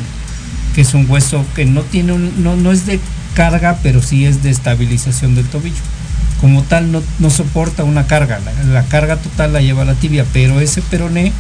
[0.76, 3.00] que es un hueso que no tiene un, no, no es de
[3.36, 5.82] carga, pero sí es de estabilización del tobillo.
[6.42, 10.26] Como tal, no, no soporta una carga, la, la carga total la lleva la tibia,
[10.34, 11.32] pero ese peroné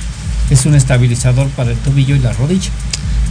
[0.50, 2.70] es un estabilizador para el tobillo y la rodilla.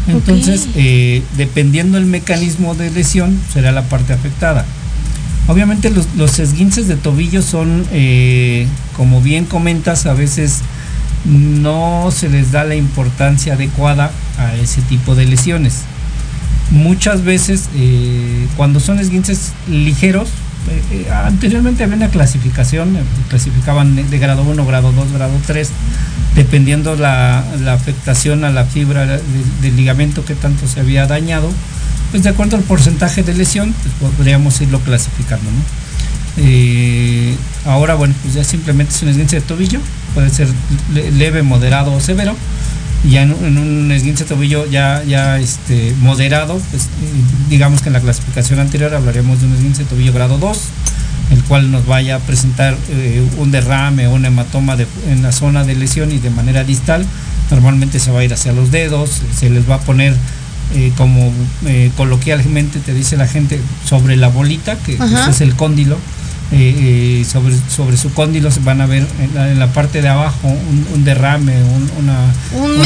[0.08, 4.64] Entonces, eh, dependiendo del mecanismo de lesión, será la parte afectada.
[5.48, 8.66] Obviamente los, esguinces de tobillo son, eh,
[8.96, 10.60] como bien comentas, a veces
[11.24, 15.82] no se les da la importancia adecuada a ese tipo de lesiones.
[16.70, 20.28] Muchas veces, eh, cuando son esguinces ligeros,
[20.92, 22.96] eh, anteriormente había una clasificación,
[23.28, 25.68] clasificaban de, grado 1, grado 2, grado 3,
[26.36, 29.20] dependiendo la, la afectación a la fibra de-
[29.60, 31.50] del ligamento que tanto se había dañado,
[32.12, 35.62] pues de acuerdo al porcentaje de lesión, pues podríamos irlo clasificando, ¿no?
[36.38, 37.34] Eh,
[37.66, 39.80] ahora, bueno, pues ya simplemente es un esguince de tobillo,
[40.14, 40.48] puede ser
[40.94, 42.34] le- leve, moderado o severo.
[43.04, 46.88] Y ya en, un- esguince de tobillo ya, ya este, moderado, pues eh,
[47.50, 50.58] digamos que en la clasificación anterior hablaríamos de un esguince de tobillo grado 2,
[51.32, 54.76] el cual nos vaya a presentar eh, un derrame o un hematoma
[55.08, 57.04] en la zona de lesión y de manera distal.
[57.50, 60.14] Normalmente se va a ir hacia los dedos, se les va a poner
[60.74, 61.32] eh, como
[61.66, 65.96] eh, coloquialmente te dice la gente sobre la bolita, que pues, es el cóndilo.
[66.54, 70.02] eh, eh, sobre, sobre su cóndilo se van a ver en la, en la parte
[70.02, 72.18] de abajo un, un derrame, un- una,
[72.62, 72.82] Un una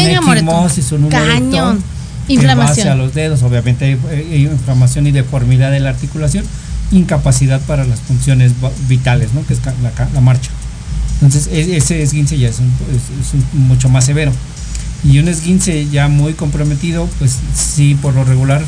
[0.53, 1.82] equimosis, un Cañón.
[2.28, 2.72] Inflamación.
[2.89, 3.99] hacia los dedos, obviamente hay,
[4.32, 6.45] hay inflamación y deformidad de la articulación,
[6.93, 8.53] incapacidad para las funciones
[8.89, 9.45] vitales, ¿no?
[9.47, 9.72] que es la,
[10.14, 10.51] la marcha.
[11.14, 14.32] Entonces e- ese esguince ya es, un- es- es un- mucho más severo.
[15.05, 18.62] Y un esguince ya muy comprometido, pues sí, por lo regular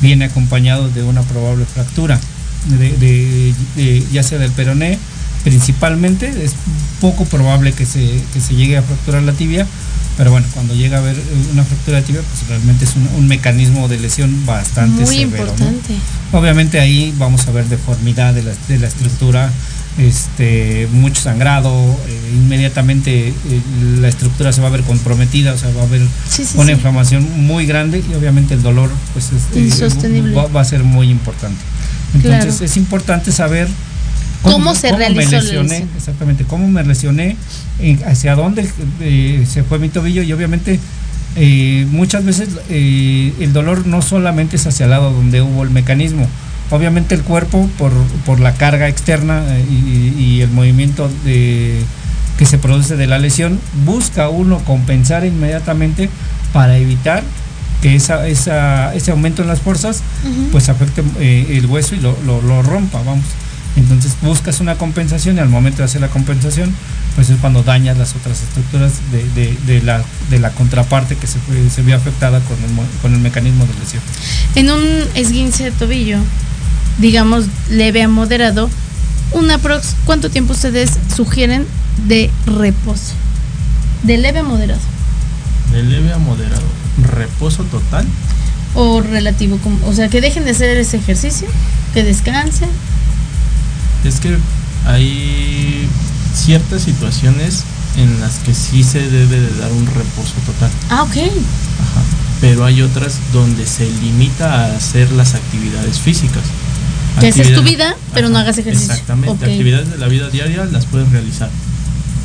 [0.00, 2.18] viene acompañado de una probable fractura,
[2.66, 4.98] de, de- de- ya sea del peroné
[5.44, 6.52] principalmente, es
[7.00, 9.66] poco probable que se, que se llegue a fracturar la tibia,
[10.16, 11.22] pero bueno, cuando llega a haber eh,
[11.52, 15.46] una fractura de tibia, pues realmente es un, un mecanismo de lesión bastante Muy severo.
[15.46, 15.50] ¿no?
[15.52, 15.94] importante.
[16.32, 19.50] Obviamente ahí vamos a ver deformidad de la, de la estructura,
[19.98, 21.70] este, mucho sangrado,
[22.08, 23.34] eh, inmediatamente eh,
[24.00, 26.66] la estructura se va a ver comprometida, o sea, va a haber Sí, sí, una
[26.66, 26.72] sí.
[26.72, 29.68] inflamación muy grande y obviamente el dolor pues este,
[30.34, 31.60] va, va a ser muy importante.
[32.14, 32.64] Entonces Claro.
[32.64, 33.68] es importante saber
[34.42, 37.36] ¿Cómo se me realizó la lesioné, exactamente, cómo me lesioné,
[37.78, 38.68] en- hacia dónde
[39.00, 40.80] eh, se fue mi tobillo y obviamente
[41.36, 45.70] eh, muchas veces eh, el dolor no solamente es hacia el lado donde hubo el
[45.70, 46.26] mecanismo.
[46.72, 47.92] Obviamente el cuerpo, por,
[48.24, 51.82] por la carga externa eh, y, y, el movimiento de,
[52.38, 56.08] que se produce de la lesión, busca uno compensar inmediatamente
[56.54, 57.22] para evitar
[57.82, 60.50] que esa, esa, ese aumento en las fuerzas uh -huh.
[60.50, 63.24] pues afecte eh, el hueso y lo, lo, lo, rompa, vamos.
[63.76, 66.74] Entonces buscas una compensación y al momento de hacer la compensación,
[67.16, 71.26] pues es cuando dañas las otras estructuras de, de, de la, de la contraparte que
[71.26, 72.70] se, fue, se vio afectada con el,
[73.02, 74.02] con el mecanismo de lesión.
[74.54, 76.18] En un esguince de tobillo,
[76.98, 78.68] digamos leve a moderado,
[79.32, 81.66] una prox, ¿cuánto tiempo ustedes sugieren
[82.06, 83.14] de reposo?
[84.02, 84.80] De leve a moderado.
[85.72, 86.62] De leve a moderado.
[87.14, 88.06] ¿Reposo total?
[88.74, 91.48] O relativo, o sea, que dejen de hacer ese ejercicio,
[91.94, 92.68] que descansen.
[94.04, 94.36] Es que
[94.86, 95.88] hay
[96.34, 97.64] ciertas situaciones
[97.96, 100.70] en las que sí se debe de dar un reposo total.
[100.90, 101.16] Ah, ok.
[101.16, 102.02] Ajá.
[102.40, 106.42] Pero hay otras donde se limita a hacer las actividades físicas.
[107.20, 108.32] Que haces tu vida, pero Ajá.
[108.32, 108.92] no hagas ejercicio.
[108.92, 109.44] Exactamente.
[109.44, 109.52] Okay.
[109.52, 111.50] Actividades de la vida diaria las puedes realizar,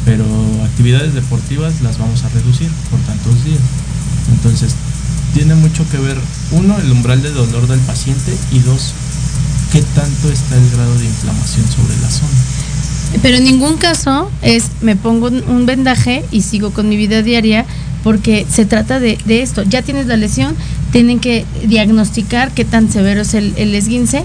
[0.05, 0.25] pero
[0.63, 3.59] actividades deportivas las vamos a reducir por tantos días.
[4.31, 4.73] Entonces,
[5.33, 6.17] tiene mucho que ver,
[6.51, 8.93] uno, el umbral de dolor del paciente y dos,
[9.71, 12.31] qué tanto está el grado de inflamación sobre la zona.
[13.21, 17.65] Pero en ningún caso es me pongo un vendaje y sigo con mi vida diaria
[18.03, 19.63] porque se trata de, de esto.
[19.63, 20.55] Ya tienes la lesión,
[20.91, 24.23] tienen que diagnosticar qué tan severo es el, el esguince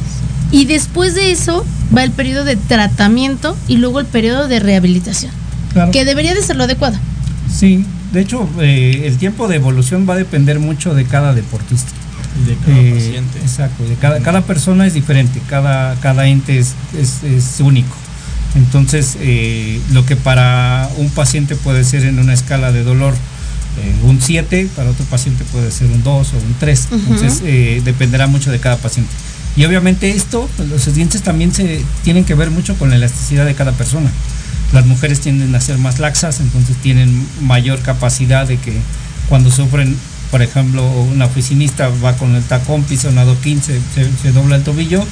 [0.53, 5.32] y después de eso va el periodo de tratamiento y luego el periodo de rehabilitación,
[5.72, 5.90] claro.
[5.90, 6.96] que debería de ser lo adecuado.
[7.53, 11.90] Sí, de hecho eh, el tiempo de evolución va a depender mucho de cada deportista.
[12.40, 13.38] Y de cada eh, paciente.
[13.40, 17.96] Exacto, de cada, cada persona es diferente, cada, cada ente es, es, es único.
[18.55, 23.14] Entonces, eh, lo que para un paciente puede ser en una escala de dolor
[23.80, 26.88] eh, un 7, para otro paciente puede ser un 2 o un 3.
[26.90, 26.98] Uh -huh.
[26.98, 29.11] Entonces, eh, dependerá mucho de cada paciente.
[29.57, 33.44] Y obviamente esto, pues, los dientes también se tienen que ver mucho con la elasticidad
[33.44, 34.11] de cada persona.
[34.72, 38.72] Las mujeres tienden a ser más laxas, entonces tienen mayor capacidad de que
[39.28, 39.96] cuando sufren,
[40.30, 44.62] por ejemplo, una oficinista va con el tacón, pisa un adoquín, se, se, dobla el
[44.62, 45.05] tobillo,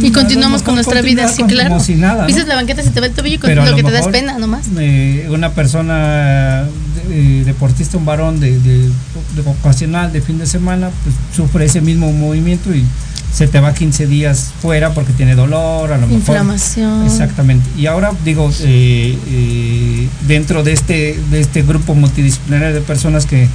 [0.00, 1.78] y continuamos con nuestra vida, sí, claro.
[1.78, 2.48] Si nada, Pisas ¿no?
[2.48, 4.38] la banqueta, se te va el tobillo y con lo, lo que te das pena
[4.38, 4.66] nomás.
[4.78, 6.66] Eh, una persona
[7.10, 11.80] eh, deportista, un varón de, de, de, ocasional, de fin de semana, pues sufre ese
[11.80, 12.84] mismo movimiento y
[13.32, 16.14] se te va 15 días fuera porque tiene dolor, a lo mejor.
[16.14, 17.04] Inflamación.
[17.04, 17.68] Exactamente.
[17.76, 23.48] Y ahora digo, eh, eh, dentro de este, de este grupo multidisciplinario de personas que,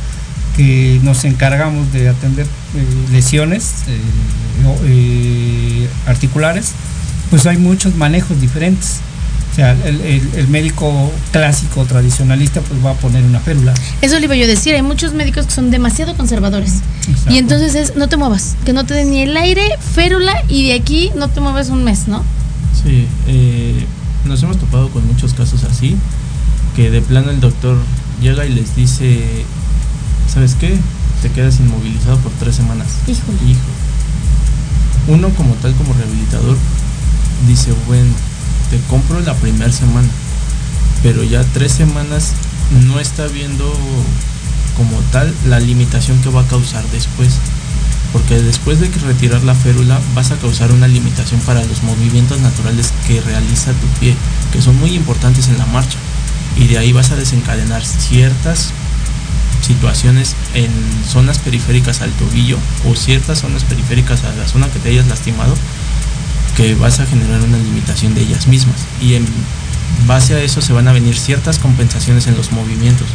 [0.57, 2.45] que nos encargamos de atender
[3.11, 3.73] lesiones
[6.05, 6.73] articulares,
[7.29, 8.99] pues hay muchos manejos diferentes.
[9.59, 13.73] Sea, el, el, el, médico clásico tradicionalista pues va a poner una férula.
[14.01, 16.75] Eso le iba yo a decir, hay muchos médicos que son demasiado conservadores.
[17.09, 17.33] Exacto.
[17.33, 20.67] Y entonces es, no te muevas, que no te den ni el aire, férula y
[20.67, 22.23] de aquí no te mueves un mes, ¿no?
[22.81, 23.83] Sí, eh,
[24.23, 25.97] nos hemos topado con muchos casos así,
[26.77, 27.75] que de plano el doctor
[28.21, 29.43] llega y les dice,
[30.33, 30.73] ¿sabes qué?
[31.21, 32.87] Te quedas inmovilizado por tres semanas.
[33.07, 33.39] Híjole.
[33.45, 33.59] Hijo.
[35.09, 36.55] Uno como tal, como rehabilitador,
[37.45, 38.13] dice, bueno,
[38.69, 40.07] te compro la primera semana,
[41.01, 42.33] pero ya tres semanas
[42.85, 43.65] no está viendo
[44.77, 47.39] como tal la limitación que va a causar después.
[48.13, 52.39] Porque después de que retirar la férula vas a causar una limitación para los movimientos
[52.41, 54.15] naturales que realiza tu pie,
[54.51, 55.97] que son muy importantes en la marcha.
[56.57, 58.71] Y de ahí vas a desencadenar ciertas
[59.61, 60.71] situaciones en
[61.07, 62.57] zonas periféricas al tobillo
[62.89, 65.53] o ciertas zonas periféricas a la zona que te hayas lastimado
[66.55, 69.25] que vas a generar una limitación de ellas mismas y en
[70.07, 73.07] base a eso se van a venir ciertas compensaciones en los movimientos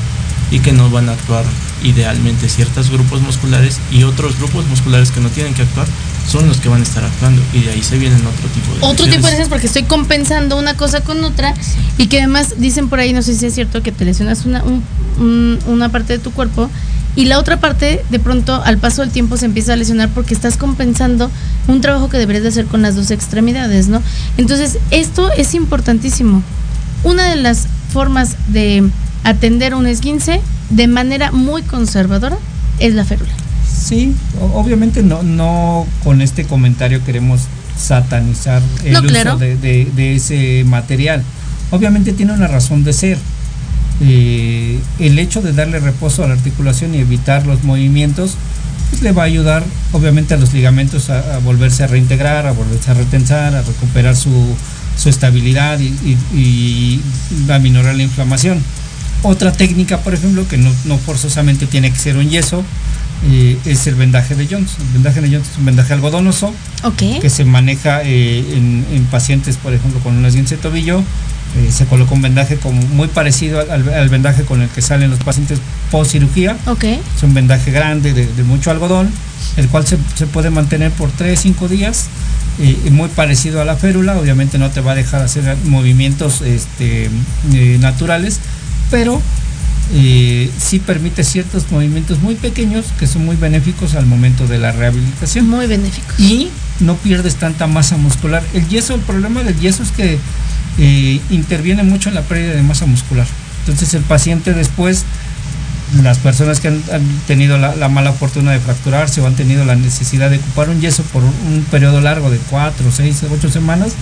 [0.51, 1.45] y que no van a actuar
[1.83, 5.87] idealmente ciertos grupos musculares y otros grupos musculares que no tienen que actuar
[6.31, 8.79] son los que van a estar actuando y de ahí se vienen otro tipo de
[8.79, 9.15] otro lesiones.
[9.17, 11.55] tipo de lesiones porque estoy compensando una cosa con otra
[11.99, 14.63] y que además dicen por ahí no sé si es cierto que te lesionas una
[14.63, 14.83] un,
[15.19, 16.71] un, una parte de tu cuerpo
[17.17, 20.35] y la otra parte de pronto al paso del tiempo se empieza a lesionar porque
[20.35, 21.31] estás compensando
[21.69, 24.03] un trabajo que deberías de hacer con las dos extremidades, ¿no?
[24.37, 26.43] Entonces, esto es importantísimo.
[27.05, 28.85] Una de las formas de
[29.23, 30.41] atender un esguince
[30.71, 32.37] de manera muy conservadora
[32.79, 33.31] es la férula.
[33.73, 34.15] Sí,
[34.55, 37.43] obviamente no, no con este comentario queremos
[37.79, 39.37] satanizar el no, uso claro.
[39.37, 41.23] de, de, de ese material.
[41.71, 43.19] Obviamente tiene una razón de ser
[44.01, 48.37] eh, el hecho de darle reposo a la articulación y evitar los movimientos
[48.91, 52.91] pues le va a ayudar obviamente a los ligamentos a, volverse a reintegrar, a volverse
[52.91, 54.55] a retensar, a recuperar su,
[54.97, 57.03] su estabilidad y, y, y,
[57.47, 57.59] la
[58.03, 58.63] inflamación.
[59.23, 62.63] Otra técnica, por ejemplo, que no, no forzosamente tiene que ser un yeso,
[63.27, 64.73] eh, es el vendaje de Jones.
[64.79, 66.53] El vendaje de Jones es un vendaje algodonoso
[67.21, 71.03] que se maneja eh, en, en pacientes, por ejemplo, con un esguince de tobillo.
[71.57, 75.11] Eh, se coloca un vendaje como muy parecido al, al vendaje con el que salen
[75.11, 75.61] los pacientes
[75.91, 76.57] post cirugía.
[77.17, 79.09] Es un vendaje grande de, de mucho algodón,
[79.57, 82.07] el cual se, se puede mantener por 3-5 días,
[82.91, 84.19] muy parecido a la férula.
[84.19, 87.09] Obviamente no te va a dejar hacer movimientos este,
[87.79, 88.41] naturales,
[88.91, 89.23] pero
[89.93, 94.73] eh, sí permite ciertos movimientos muy pequeños que son muy benéficos al momento de la
[94.73, 96.07] rehabilitación Muy benéfico.
[96.19, 96.49] y
[96.81, 98.43] no pierdes tanta masa muscular.
[98.55, 100.19] El yeso, el problema del yeso es que
[100.79, 103.27] eh, interviene mucho en la pérdida de masa muscular.
[103.61, 105.05] Entonces el paciente después,
[106.03, 109.65] las personas que han, han tenido la, la mala fortuna de fracturarse o han tenido
[109.65, 113.51] la necesidad de ocupar un yeso por un, un periodo largo de 4, 6, 8
[113.51, 113.93] semanas,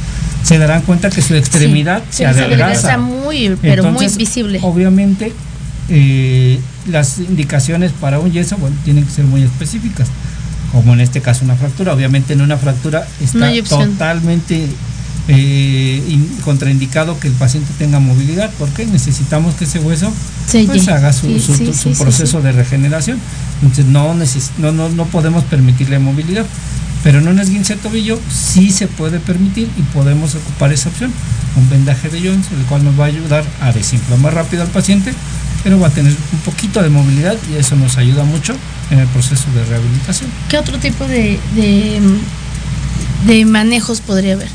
[0.43, 2.97] se darán cuenta que su extremidad Sí, se se adelgaza.
[2.99, 4.59] muy, pero muy visible.
[4.62, 5.33] Obviamente,
[5.89, 10.09] eh, las indicaciones para un yeso bueno, tienen que ser muy específicas,
[10.72, 11.93] como en este caso una fractura.
[11.95, 13.39] Obviamente, en una fractura está
[13.91, 14.66] totalmente
[15.28, 20.12] eh, in- contraindicado que el paciente tenga movilidad, porque necesitamos que ese hueso
[20.66, 23.18] pues, haga su, sí, su- sí, su sí, sí, proceso de regeneración.
[23.62, 26.45] Entonces, no, neces- no, no, no podemos permitirle movilidad.
[27.05, 31.12] Pero en un esguince de tobillo sí se puede permitir y podemos ocupar esa opción.
[31.57, 35.12] Un vendaje de Jones, el cual nos va a ayudar a desinflamar rápido al paciente,
[35.64, 38.54] pero va a tener un poquito de movilidad y eso nos ayuda mucho
[38.90, 40.30] en el proceso de rehabilitación.
[40.48, 42.00] ¿Qué otro tipo de, de,
[43.26, 44.48] de manejos podría haber?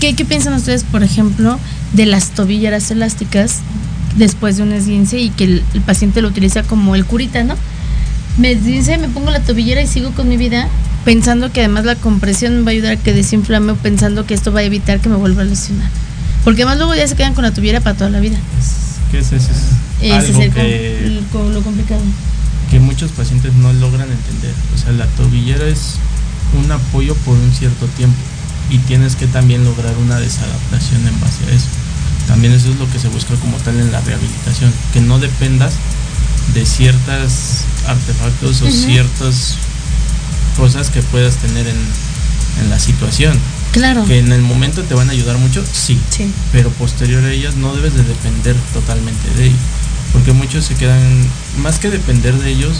[0.00, 1.58] ¿Qué, ¿Qué piensan ustedes, por ejemplo,
[1.92, 3.58] de las tobilleras elásticas
[4.16, 7.54] después de un esguince y que el, el paciente lo utiliza como el curita, ¿no?
[8.38, 10.68] Me esguince, me pongo la tobillera y sigo con mi vida
[11.04, 14.34] pensando que además la compresión me va a ayudar a que desinflame o pensando que
[14.34, 15.90] esto va a evitar que me vuelva a lesionar.
[16.44, 18.38] Porque además luego ya se quedan con la tobillera para toda la vida.
[19.10, 19.50] ¿Qué es ese?
[20.02, 21.22] Es Ese algo es el, que,
[21.52, 22.00] lo complicado.
[22.70, 24.54] que muchos pacientes no logran entender.
[24.74, 25.96] O sea, la tobillera es
[26.64, 28.16] un apoyo por un cierto tiempo
[28.70, 31.66] y tienes que también lograr una desadaptación en base a eso.
[32.28, 35.72] También eso es lo que se busca como tal en la rehabilitación, que no dependas
[36.54, 39.56] de ciertos artefactos o ciertas
[40.56, 41.76] cosas que puedas tener en,
[42.62, 43.36] en la situación.
[43.72, 44.04] Claro.
[44.04, 46.30] Que en el momento te van a ayudar mucho, sí, Sí.
[46.52, 49.58] pero posterior a ellas no debes de depender totalmente de ellos.
[50.12, 51.00] Porque muchos se quedan,
[51.62, 52.76] más que depender de ellos,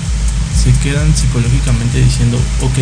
[0.62, 2.78] se quedan psicológicamente diciendo, ok,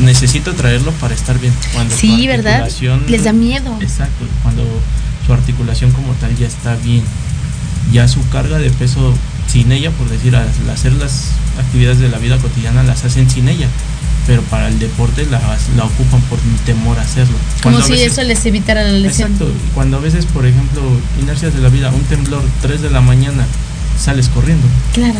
[0.00, 1.52] necesito traerlo para estar bien.
[1.72, 2.68] Cuando Sí, ¿verdad?
[3.08, 3.76] Les da miedo.
[3.80, 4.64] Exacto, cuando
[5.26, 7.02] su articulación como tal ya está bien.
[7.92, 9.14] Ya su carga de peso
[9.46, 13.48] sin ella, por decir, al hacer las actividades de la vida cotidiana las hacen sin
[13.48, 13.68] ella.
[14.26, 15.38] Pero para el deporte la,
[15.76, 17.36] la ocupan por temor a hacerlo.
[17.62, 19.32] Como Cuando si veces- eso les evitara la lesión.
[19.32, 20.80] Exacto, cuando a veces, por ejemplo,
[21.20, 23.44] inercias de la vida, un temblor 3 de la mañana,
[24.02, 25.18] sales corriendo Claro.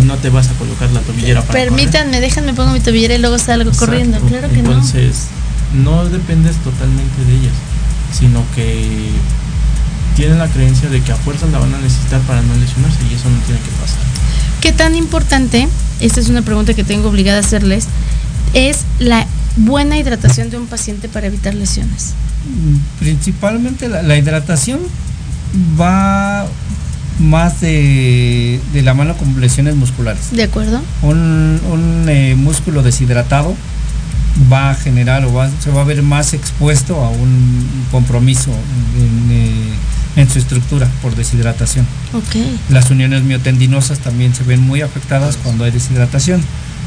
[0.00, 1.68] y no te vas a colocar la tobillera para correr.
[1.68, 3.86] Permítanme, déjenme pongo mi tobillera y luego salgo Exacto.
[3.86, 4.18] corriendo.
[4.20, 5.26] Claro que Entonces,
[5.74, 7.52] no dependes totalmente de ellas,
[8.18, 9.10] sino que
[10.16, 13.14] tienen la creencia de que a fuerzas la van a necesitar para no lesionarse y
[13.14, 13.98] eso no tiene que pasar.
[13.98, 14.60] no.
[14.60, 15.68] ¿Qué tan importante,
[16.00, 17.86] esta es una pregunta que tengo obligada a hacerles,
[18.54, 19.26] es la
[19.56, 22.14] buena hidratación de un paciente para evitar lesiones?
[22.98, 24.80] Principalmente la, la hidratación
[25.80, 26.46] va
[27.18, 30.30] más de, de la mano con lesiones musculares.
[30.32, 30.80] ¿De acuerdo?
[31.02, 33.54] un, un, eh, músculo deshidratado
[34.50, 38.50] va a generar o va- se va a ver más expuesto a un compromiso
[38.96, 39.74] en, eh,
[40.16, 41.86] en su estructura por deshidratación.
[42.70, 46.40] Las uniones miotendinosas también se ven muy afectadas cuando hay deshidratación.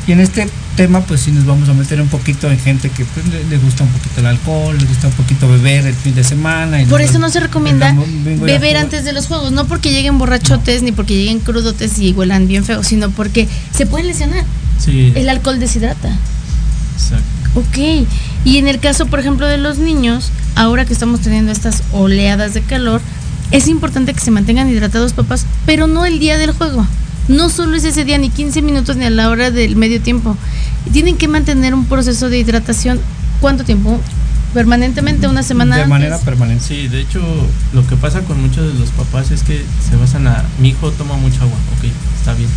[0.05, 3.05] Y en este tema, pues sí nos vamos a meter un poquito en gente que
[3.05, 6.13] pues, le, le gusta un poquito el alcohol, le gusta un poquito beber el fin
[6.13, 6.81] de semana.
[6.81, 7.95] y Por eso no se recomienda
[8.25, 12.11] el beber antes de los juegos, no porque lleguen borrachotes ni porque lleguen crudotes y
[12.11, 14.43] huelan bien feo, sino porque se pueden lesionar.
[14.77, 16.09] Sí, El alcohol deshidrata.
[16.95, 17.23] exacto.
[17.55, 18.07] Ok,
[18.45, 22.53] y en el caso, por ejemplo, de los niños, ahora que estamos teniendo estas oleadas
[22.55, 22.99] de calor,
[23.51, 26.85] es importante que se mantengan hidratados, papás, pero no el día del juego.
[27.27, 30.37] No solo es ese día, ni 15 minutos, ni a la hora del medio tiempo.
[30.91, 32.99] Tienen que mantener un proceso de hidratación.
[33.39, 33.99] ¿Cuánto tiempo?
[34.53, 35.89] Permanentemente, una semana De antes.
[35.89, 36.63] manera permanente.
[36.63, 37.21] Sí, de hecho,
[37.73, 40.91] lo que pasa con muchos de los papás es que se basan a, mi hijo
[40.91, 41.85] toma mucha agua, ok,
[42.19, 42.49] está bien.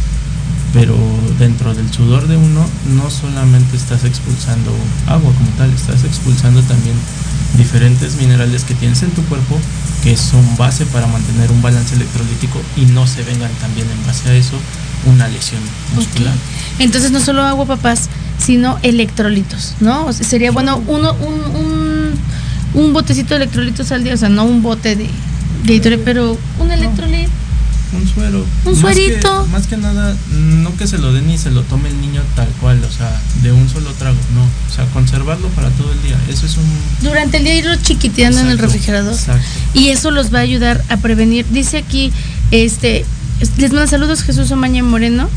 [0.73, 0.95] Pero
[1.39, 4.71] dentro del sudor de uno no solamente estás expulsando
[5.07, 6.97] agua como tal, estás expulsando también
[7.57, 9.59] diferentes minerales que tienes en tu cuerpo
[10.03, 14.29] que son base para mantener un balance electrolítico y no se vengan también en base
[14.29, 14.57] a eso
[15.07, 15.61] una lesión
[15.95, 16.35] muscular.
[16.79, 20.07] Entonces no solo agua, papás, sino electrolitos, ¿no?
[20.07, 22.15] O sea, sería bueno uno, un, un,
[22.75, 25.09] un botecito de electrolitos al día, o sea, no un bote de
[25.65, 27.29] Gatorade, pero un electrolit.
[27.97, 28.45] Un suero.
[28.65, 29.45] Un Más suerito.
[29.45, 32.23] que- Más que, nada, no que se lo den y se lo tome el niño
[32.35, 34.43] tal cual, o sea, de un solo trago, no.
[34.43, 36.17] O sea, conservarlo para todo el día.
[36.29, 36.65] Eso es un.
[37.03, 39.15] Durante el día irlo chiquiteando en el refrigerador.
[39.15, 39.43] Exacto.
[39.75, 41.47] Y eso los va a ayudar a prevenir.
[41.51, 42.13] Dice aquí,
[42.51, 43.05] este,
[43.59, 45.29] les manda saludos Jesús Omaña Moreno.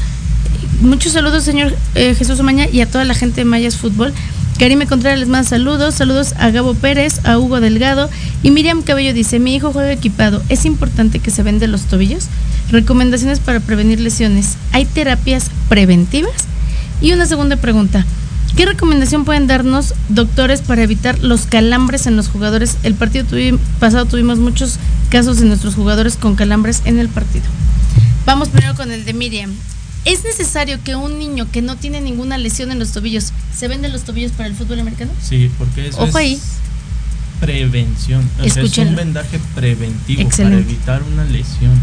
[0.82, 4.14] Muchos saludos, señor eh, Jesús Omaña, y a toda la gente de Mayas Fútbol.
[4.60, 8.10] Karime Contreras les manda saludos, saludos a Gabo Pérez, a Hugo Delgado
[8.44, 12.26] y Miriam Cabello dice, mi hijo juega equipado, ¿es importante que se vende los tobillos?
[12.70, 16.34] Recomendaciones para prevenir lesiones, ¿hay terapias preventivas?
[17.00, 18.06] Y una segunda pregunta,
[18.58, 22.76] ¿qué recomendación pueden darnos doctores para evitar los calambres en los jugadores?
[22.84, 23.26] El partido
[23.80, 24.78] pasado tuvimos muchos
[25.10, 27.46] casos de nuestros jugadores con calambres en el partido.
[28.26, 29.52] Vamos primero con el de Miriam.
[30.06, 33.90] ¿Es necesario que un niño que no tiene ninguna lesión en los tobillos se vende
[33.90, 35.12] los tobillos para el fútbol americano?
[35.22, 36.40] Sí, porque eso Ojo es ahí.
[37.40, 38.28] prevención.
[38.40, 40.58] O sea, es un vendaje preventivo Excelente.
[40.64, 41.74] para evitar una lesión.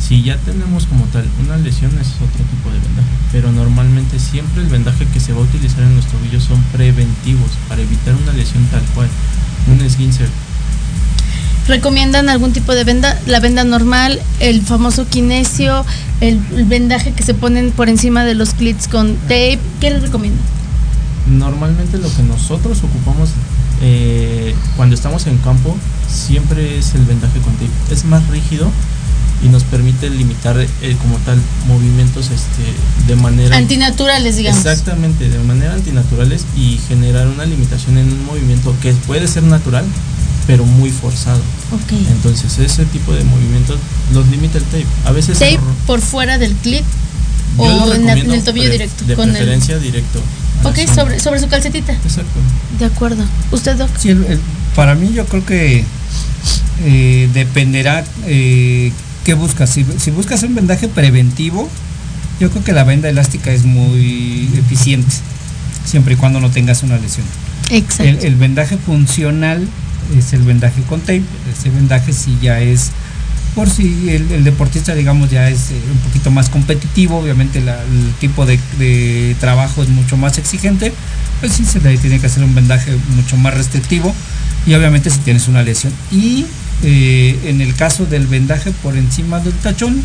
[0.00, 4.62] Si ya tenemos como tal una lesión es otro tipo de vendaje, pero normalmente siempre
[4.62, 8.32] el vendaje que se va a utilizar en los tobillos son preventivos para evitar una
[8.32, 9.08] lesión tal cual,
[9.68, 10.26] un esguince.
[11.68, 13.18] ¿Recomiendan algún tipo de venda?
[13.26, 15.84] La venda normal, el famoso kinesio,
[16.20, 19.58] el, el vendaje que se ponen por encima de los clits con tape.
[19.80, 20.42] ¿Qué les recomiendan?
[21.26, 23.30] Normalmente lo que nosotros ocupamos
[23.82, 25.76] eh, cuando estamos en campo
[26.08, 27.70] siempre es el vendaje con tape.
[27.90, 28.70] Es más rígido
[29.42, 32.62] y nos permite limitar eh, como tal movimientos este,
[33.06, 34.64] de manera Antinaturales, digamos.
[34.64, 39.84] Exactamente, de manera antinaturales y generar una limitación en un movimiento que puede ser natural,
[40.46, 41.40] pero muy forzado.
[41.72, 41.92] Ok.
[42.10, 43.78] Entonces, ese tipo de movimientos
[44.12, 44.86] los limita el tape.
[45.04, 46.54] A veces Tape por fuera del
[47.56, 49.04] lo o en, el tobillo directo.
[49.04, 50.20] De con el- preferencia directo.
[50.60, 51.92] a la Ok, sobre, sobre su calcetita.
[51.92, 52.38] Exacto.
[52.78, 53.24] De acuerdo.
[53.50, 53.90] ¿Usted, Doc?
[53.98, 54.40] Sí, el- el-
[54.74, 55.84] para mí yo creo que
[56.84, 58.92] eh, dependerá eh,
[59.24, 59.70] qué buscas.
[59.70, 61.68] Si, si buscas un vendaje preventivo,
[62.40, 65.14] yo creo que la venda elástica es muy eficiente,
[65.84, 67.24] siempre y cuando no tengas una lesión.
[67.70, 68.04] Exacto.
[68.04, 69.66] El, el vendaje funcional
[70.16, 71.22] es el vendaje con tape.
[71.56, 72.90] Ese vendaje sí ya es,
[73.54, 77.82] por si el, el deportista, digamos, ya es eh, un poquito más competitivo, obviamente la-
[77.82, 80.92] el tipo de, de trabajo es mucho más exigente,
[81.40, 84.14] pues sí se le tiene que hacer un vendaje mucho más restrictivo
[84.66, 85.92] y obviamente si tienes una lesión.
[86.12, 86.44] Y
[86.82, 90.02] eh, en el caso del vendaje por encima del tachón,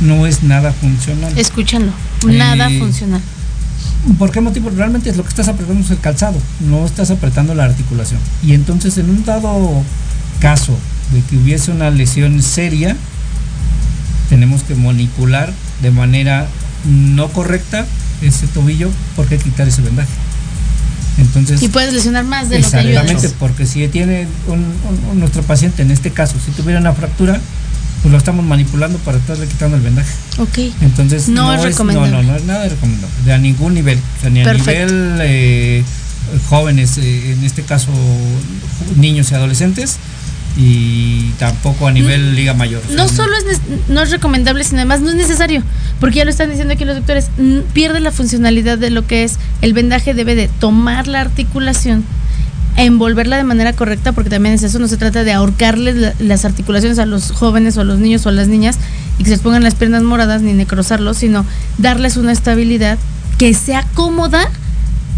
[0.00, 1.36] no es nada funcional.
[1.38, 1.92] Escúchanlo.
[2.28, 3.20] Eh, Nada funcional.
[4.18, 4.70] ¿Por qué motivo?
[4.70, 8.18] Realmente es lo que estás apretando es el calzado, no estás apretando la articulación.
[8.42, 9.82] Y entonces en un dado
[10.40, 10.76] caso
[11.12, 12.96] de que hubiese una lesión seria,
[14.28, 16.46] tenemos que manipular de manera
[16.84, 17.86] no correcta
[18.22, 20.08] ese tobillo porque quitar ese vendaje.
[21.18, 25.20] Entonces, Y puedes lesionar más de lo que exactamente, porque si tiene un, un- un-
[25.20, 27.38] nuestro paciente, en este caso, si tuviera una fractura,
[28.02, 30.12] pues lo estamos manipulando para estarle quitando el vendaje.
[30.38, 30.58] Ok.
[30.80, 32.10] Entonces No es no, recomendable.
[32.10, 35.84] no, no es nada recomendable, de a ningún nivel, o sea, ni a nivel eh,
[36.48, 37.90] jóvenes, eh, en este caso
[38.96, 39.98] niños y adolescentes,
[40.56, 42.82] y tampoco a nivel liga mayor.
[42.84, 45.62] o sea, No solo es, no es recomendable, sino además no es necesario,
[46.00, 49.24] porque ya lo están diciendo aquí los doctores, mm, pierde la funcionalidad de lo que
[49.24, 52.04] es el vendaje, debe de tomar la articulación,
[52.76, 56.44] envolverla de manera correcta, porque también es eso, no se trata de ahorcarles la- las
[56.44, 58.78] articulaciones a los jóvenes o a los niños o a las niñas
[59.18, 61.44] y que se les pongan las piernas moradas ni necrosarlos, sino
[61.78, 62.98] darles una estabilidad
[63.38, 64.48] que sea cómoda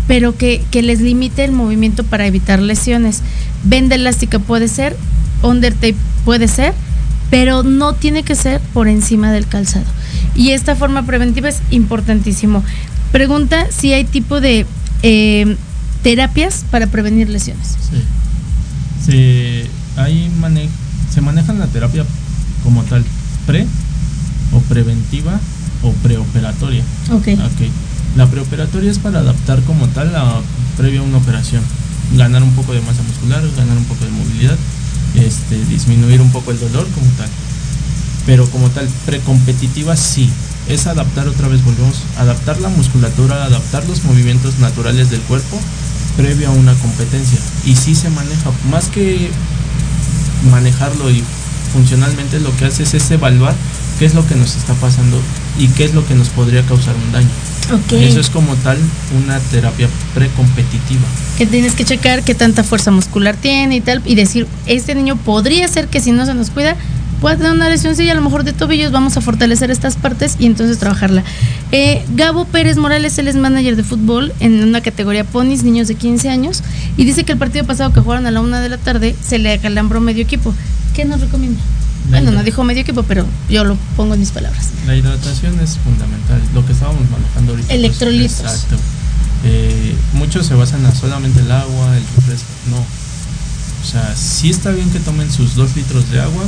[0.07, 3.23] pero que, que les limite el movimiento para evitar lesiones.
[3.63, 4.95] Venda elástica puede ser,
[5.43, 5.97] under tape
[6.27, 6.75] puede ser,
[7.31, 9.87] pero no tiene que ser por encima del calzado.
[10.35, 12.63] Y esta forma preventiva es importantísimo.
[13.13, 14.67] Pregunta si hay tipo de
[15.03, 15.57] eh,
[16.05, 17.67] terapias para prevenir lesiones.
[17.91, 18.01] Sí.
[19.05, 20.69] Se, ahí mane-
[21.13, 22.05] se maneja la terapia
[22.63, 23.05] como tal,
[23.47, 23.67] pre
[24.53, 25.41] o preventiva
[25.83, 26.85] o preoperatoria.
[27.11, 27.29] Ok.
[27.29, 27.69] Ok.
[28.17, 30.41] La preoperatoria es para adaptar como tal a
[30.77, 31.63] previo a una operación.
[32.17, 34.57] Ganar un poco de masa muscular, ganar un poco de movilidad,
[35.17, 37.29] este, disminuir un poco el dolor como tal.
[38.27, 40.31] Pero como tal, precompetitiva sí.
[40.69, 45.59] Es adaptar otra vez, volvemos, adaptar la musculatura, adaptar los movimientos naturales del cuerpo
[46.17, 47.39] previo a una competencia.
[47.65, 49.31] Y sí se maneja, más que
[50.51, 51.23] manejarlo y
[51.73, 53.55] funcionalmente lo que hace es, evaluar
[53.99, 55.21] qué es lo que nos está pasando
[55.59, 57.29] y qué es lo que nos podría causar un daño.
[57.93, 58.79] Eso es como tal
[59.25, 61.03] una terapia precompetitiva.
[61.39, 65.17] Que tienes que checar qué tanta fuerza muscular tiene y tal, y decir, este niño
[65.17, 66.77] podría ser que si no se nos cuida,
[67.25, 70.37] pueda tener una lesión, sí, a lo mejor de tobillos, vamos a fortalecer estas partes
[70.39, 71.25] y entonces trabajarla.
[71.73, 75.95] Eh, Gabo Pérez Morales, él es manager de fútbol en una categoría ponis, niños de
[75.95, 76.63] 15 años,
[76.99, 79.39] y dice que el partido pasado que jugaron a la una de la tarde se
[79.39, 80.53] le acalambró medio equipo.
[80.95, 81.63] ¿Qué nos recomienda?
[82.11, 84.69] bueno, no dijo medio equipo, pero yo lo pongo en mis palabras.
[84.87, 87.69] La hidratación es fundamental, lo que estábamos manejando ahorita.
[87.69, 88.41] pues, Electrolitos.
[88.41, 88.77] exacto.
[89.47, 92.49] Eh, muchos se basan a solamente el agua, el refresco.
[92.69, 92.77] No.
[92.77, 96.45] O sea, sí está bien que tomen sus dos litros de agua,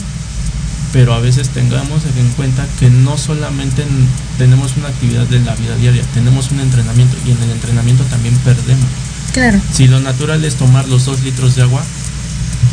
[0.97, 5.55] pero a veces tengamos en cuenta que no solamente en- tenemos una actividad de la
[5.55, 8.87] vida diaria, tenemos un entrenamiento y en el entrenamiento también perdemos.
[9.35, 9.61] Claro.
[9.71, 11.83] Si lo natural es tomar los dos litros de agua,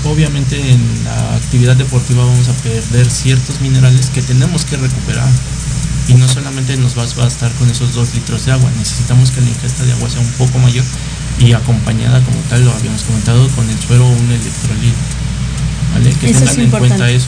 [0.06, 5.28] obviamente en la actividad deportiva vamos a perder ciertos minerales que tenemos que recuperar.
[6.08, 9.42] Y no solamente nos va a bastar con esos dos litros de agua, necesitamos que
[9.42, 10.86] la ingesta de agua sea un poco mayor
[11.40, 14.96] y acompañada, como tal, lo habíamos comentado, con el suero o un electrolito.
[15.94, 16.10] ¿Vale?
[16.16, 16.96] Que Eso es tengan en importante.
[16.98, 17.28] cuenta eso.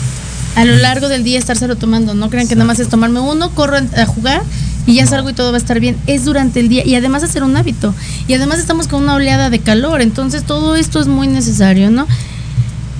[0.56, 2.14] A lo largo del día estárselo tomando.
[2.14, 4.42] No crean que nada más es tomarme uno, corro a jugar
[4.86, 5.96] y ya salgo y todo va a estar bien.
[6.06, 7.94] Es durante el día y además hacer un hábito.
[8.26, 10.00] Y además estamos con una oleada de calor.
[10.00, 12.06] Entonces todo esto es muy necesario, ¿no?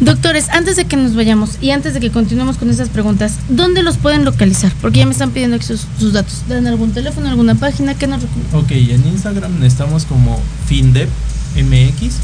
[0.00, 3.82] Doctores, antes de que nos vayamos y antes de que continuemos con esas preguntas, ¿dónde
[3.82, 4.70] los pueden localizar?
[4.82, 6.42] Porque ya me están pidiendo sus, datos.
[6.48, 7.94] ¿Dan algún teléfono, alguna página?
[7.94, 8.22] ¿Qué nos?
[8.52, 10.38] Ok, en Instagram estamos como
[10.68, 12.16] FinDepMX.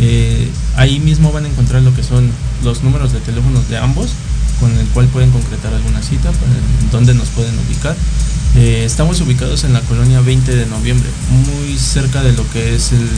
[0.00, 2.30] Eh, ahí mismo van a encontrar lo que son
[2.64, 4.12] los números de teléfonos de ambos,
[4.62, 6.52] con el cual pueden concretar alguna cita, para
[7.14, 7.96] nos pueden ubicar.
[8.54, 12.92] Eh, estamos ubicados en la colonia 20 de noviembre, muy cerca de lo que es
[12.92, 13.08] el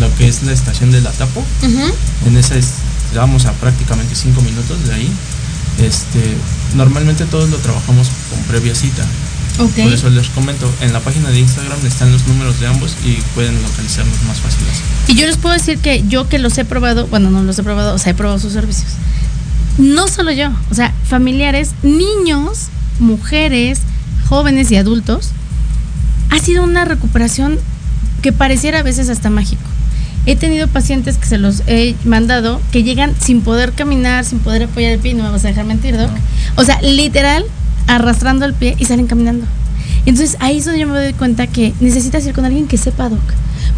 [0.00, 1.44] lo que es la estación de La Tapo.
[2.26, 2.74] En esa es-
[3.14, 5.08] vamos a prácticamente 5 minutos de ahí.
[5.80, 6.20] Este,
[6.76, 9.04] normalmente todos lo trabajamos con previa cita.
[9.58, 9.70] Ok.
[9.84, 13.18] Por eso les comento, en la página de Instagram están los números de ambos y
[13.34, 15.12] pueden localizarnos más fácil así.
[15.12, 17.62] Y yo les puedo decir que yo que los he probado, bueno, no los he
[17.62, 18.92] probado, o sea, he probado sus servicios.
[19.78, 22.68] No solo yo, o sea, familiares, niños,
[23.00, 23.80] mujeres,
[24.28, 25.30] jóvenes y adultos,
[26.30, 27.58] ha sido una recuperación
[28.22, 29.62] que pareciera a veces hasta mágico.
[30.26, 34.64] He tenido pacientes que se los he mandado que llegan sin poder caminar, sin poder
[34.64, 36.10] apoyar el pie, no me vas a dejar mentir, Doc.
[36.10, 36.18] No.
[36.56, 37.44] O sea, literal,
[37.86, 39.46] arrastrando el pie y salen caminando.
[40.06, 43.08] Entonces ahí es donde yo me doy cuenta que necesitas ir con alguien que sepa,
[43.08, 43.20] Doc.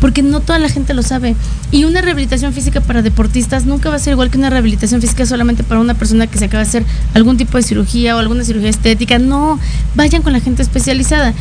[0.01, 1.35] Porque no toda la gente lo sabe.
[1.71, 5.27] Y una rehabilitación física para deportistas nunca va a ser igual que una rehabilitación física
[5.27, 6.85] solamente para una persona que se acaba de hacer
[7.15, 9.19] algún tipo de cirugía o alguna cirugía estética.
[9.19, 9.59] No,
[9.95, 11.35] vayan con la gente especializada.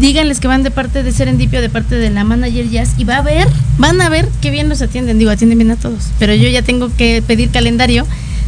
[0.00, 3.18] Díganles que van de parte de Serendipio, de parte de la manager Jazz y va
[3.18, 5.18] a ver, van a ver qué bien los atienden.
[5.18, 6.08] Digo, atienden bien a todos.
[6.18, 8.06] Pero yo ya tengo que pedir calendario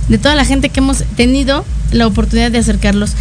[0.08, 3.14] de toda la gente que hemos tenido la oportunidad de acercarlos.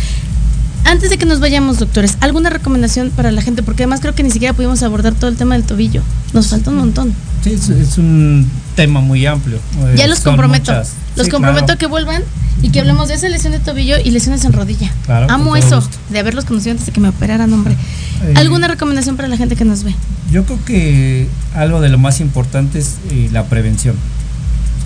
[0.84, 3.64] Antes de que nos vayamos, doctores, ¿alguna recomendación para la gente?
[3.64, 6.02] Porque además creo que ni siquiera pudimos abordar todo el tema del tobillo.
[6.34, 7.14] Nos falta un montón.
[7.44, 9.58] Sí, es, es un tema muy amplio.
[9.58, 10.72] eh, Ya los son comprometo.
[10.72, 10.94] muchas.
[11.16, 11.78] Los Sí, comprometo claro.
[11.80, 12.24] que vuelvan
[12.62, 14.92] y que hablemos de esa lesión de tobillo y lesiones en rodilla.
[15.06, 15.98] Claro, Amo eso, gusto.
[16.10, 17.76] de haberlos conocido antes de que me operaran, hombre.
[18.24, 19.94] Eh, ¿Alguna recomendación para la gente que nos ve?
[20.32, 23.96] Yo creo que algo de lo más importante es eh, la prevención.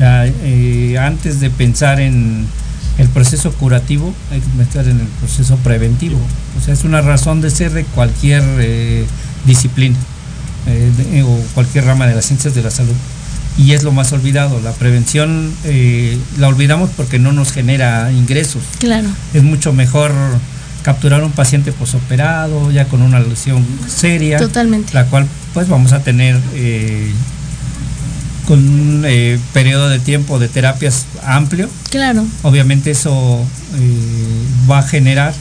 [0.02, 2.46] Eh, antes de pensar en
[2.98, 6.18] el proceso curativo, hay que pensar en el proceso preventivo.
[6.58, 9.06] O sea, es una razón de ser de cualquier eh,
[9.46, 9.98] disciplina
[10.68, 12.94] eh, de- o cualquier rama de las ciencias de la salud.
[13.58, 14.60] Y es lo más olvidado.
[14.62, 19.08] La prevención eh, la olvidamos porque no nos genera ingresos Claro.
[19.34, 20.12] es mucho mejor
[20.84, 24.94] capturar un paciente posoperado, ya con una lesión seria, Totalmente.
[24.94, 26.40] la cual pues vamos a tener
[28.48, 31.70] con un eh, periodo de tiempo de terapias amplio.
[31.90, 32.26] Claro.
[32.44, 33.42] Obviamente eso
[33.80, 35.34] eh, va a generar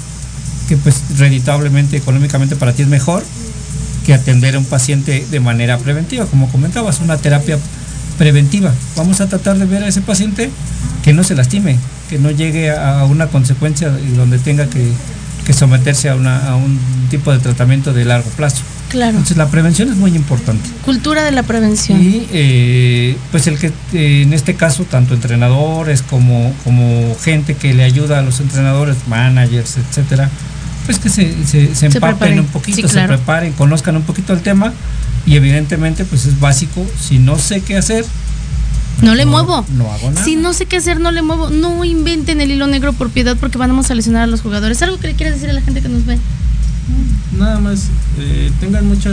[0.68, 3.22] que pues reditablemente, económicamente para ti es mejor
[4.06, 7.58] que atender a un paciente de manera preventiva, como comentabas, una terapia
[8.18, 8.72] preventiva.
[8.96, 10.50] Vamos a tratar de ver a ese paciente
[11.02, 11.78] que no se lastime,
[12.08, 14.90] que no llegue a una consecuencia donde tenga que,
[15.46, 16.78] que someterse a, una- a un
[17.10, 18.62] tipo de tratamiento de largo plazo.
[18.88, 19.10] Claro.
[19.10, 20.68] Entonces la prevención es muy importante.
[20.84, 22.00] Cultura de la prevención.
[22.00, 27.74] Y eh, pues el que eh, en este caso tanto entrenadores como, como gente que
[27.74, 30.30] le ayuda a los entrenadores, managers, etcétera,
[30.86, 34.42] pues que se, se, se empapen un poquito, Sí, se preparen, conozcan un poquito el
[34.42, 34.72] tema
[35.26, 38.04] y evidentemente pues es básico, si no sé qué hacer,
[39.02, 39.64] No le muevo.
[39.76, 40.24] No hago nada.
[40.24, 41.50] Si no sé qué hacer, no le muevo.
[41.50, 44.82] No inventen el hilo negro por piedad porque vamos a lesionar a los jugadores.
[44.82, 46.18] ¿Algo que le quieras decir a la gente que nos ve?
[47.38, 49.10] Nada más, eh, tengan mucha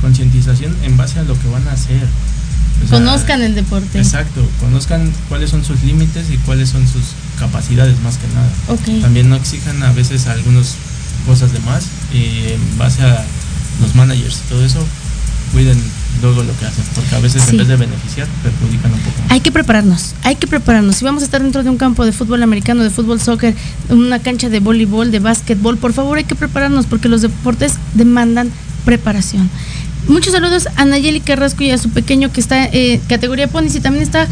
[0.00, 2.02] concientización en base a lo que van a hacer.
[2.84, 3.98] O sea, Conozcan el deporte.
[3.98, 7.02] Exacto, conozcan cuáles son sus límites y cuáles son sus
[7.38, 9.02] capacidades más que nada.
[9.02, 10.74] También no exijan a veces algunas
[11.26, 13.24] cosas de más y en base a
[13.80, 14.84] los managers y todo eso,
[15.52, 15.78] cuiden
[16.20, 17.50] luego lo que hacen, porque a veces Sí.
[17.50, 19.30] en vez de beneficiar, perjudican un poco más.
[19.32, 20.96] Hay que prepararnos, hay que prepararnos.
[20.96, 23.54] Si vamos a estar dentro de un campo de fútbol americano, de fútbol soccer,
[23.88, 28.50] una cancha de voleibol, de básquetbol, por favor hay que prepararnos porque los deportes demandan
[28.84, 29.48] preparación.
[30.08, 33.80] Muchos saludos a Nayeli Carrasco y a su pequeño que está eh, categoría Ponis y
[33.80, 34.26] también está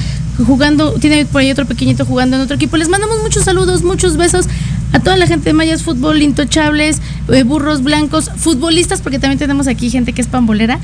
[0.44, 2.76] jugando, tiene por ahí otro pequeñito jugando en otro equipo.
[2.76, 4.46] Les mandamos muchos saludos, muchos besos
[4.92, 9.68] a toda la gente de Mayas Fútbol, Intochables, eh, Burros Blancos, futbolistas, porque también tenemos
[9.68, 10.80] aquí gente que es pambolera.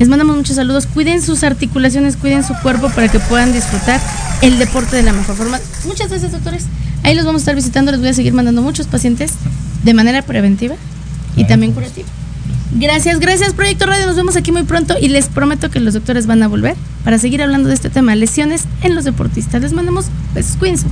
[0.00, 0.86] Les mandamos muchos saludos.
[0.86, 4.00] Cuiden sus articulaciones, cuiden su cuerpo para que puedan disfrutar
[4.40, 5.60] el deporte de la mejor forma.
[5.84, 6.64] Muchas gracias, doctores.
[7.02, 7.92] Ahí los vamos a estar visitando.
[7.92, 9.32] Les voy a seguir mandando muchos pacientes
[9.84, 10.74] de manera preventiva
[11.36, 12.08] y también curativa.
[12.72, 14.06] Gracias, gracias Proyecto Radio.
[14.06, 17.18] Nos vemos aquí muy pronto y les prometo que los doctores van a volver para
[17.18, 19.60] seguir hablando de este tema, lesiones en los deportistas.
[19.60, 20.86] Les mandamos besos, cuídense.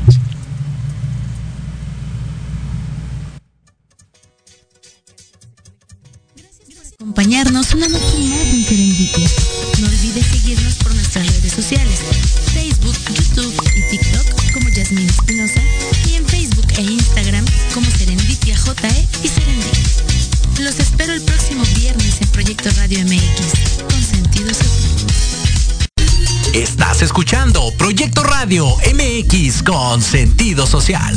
[7.19, 9.29] Acompañarnos una noche más en Serendipia.
[9.81, 11.99] No olvides seguirnos por nuestras redes sociales,
[12.55, 15.61] Facebook, YouTube y TikTok como Yasmin Espinosa
[16.09, 17.45] y en Facebook e Instagram
[17.75, 19.83] como Serendipia JE y Serendipia.
[20.61, 25.07] Los espero el próximo viernes en Proyecto Radio MX con sentido social.
[26.55, 31.16] Estás escuchando Proyecto Radio MX con sentido social.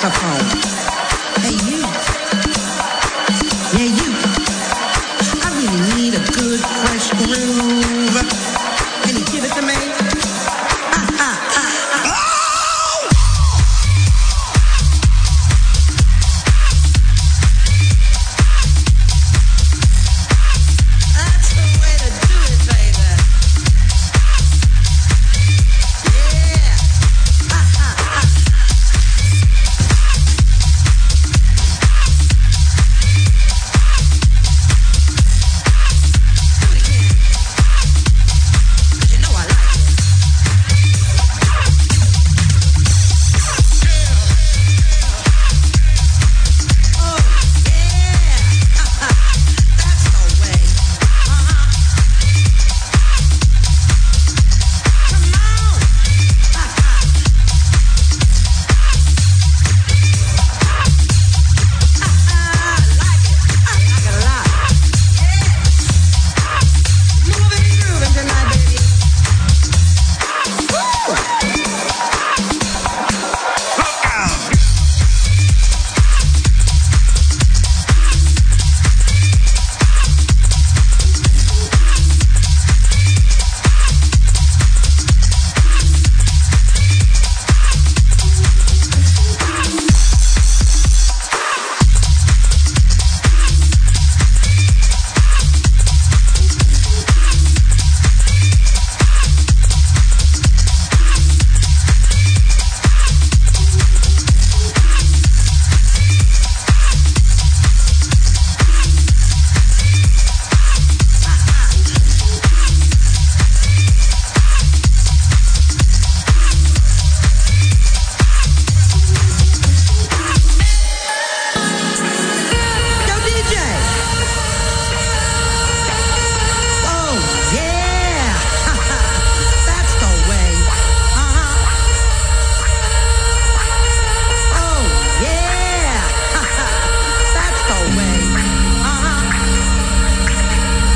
[0.00, 0.59] Saxophone.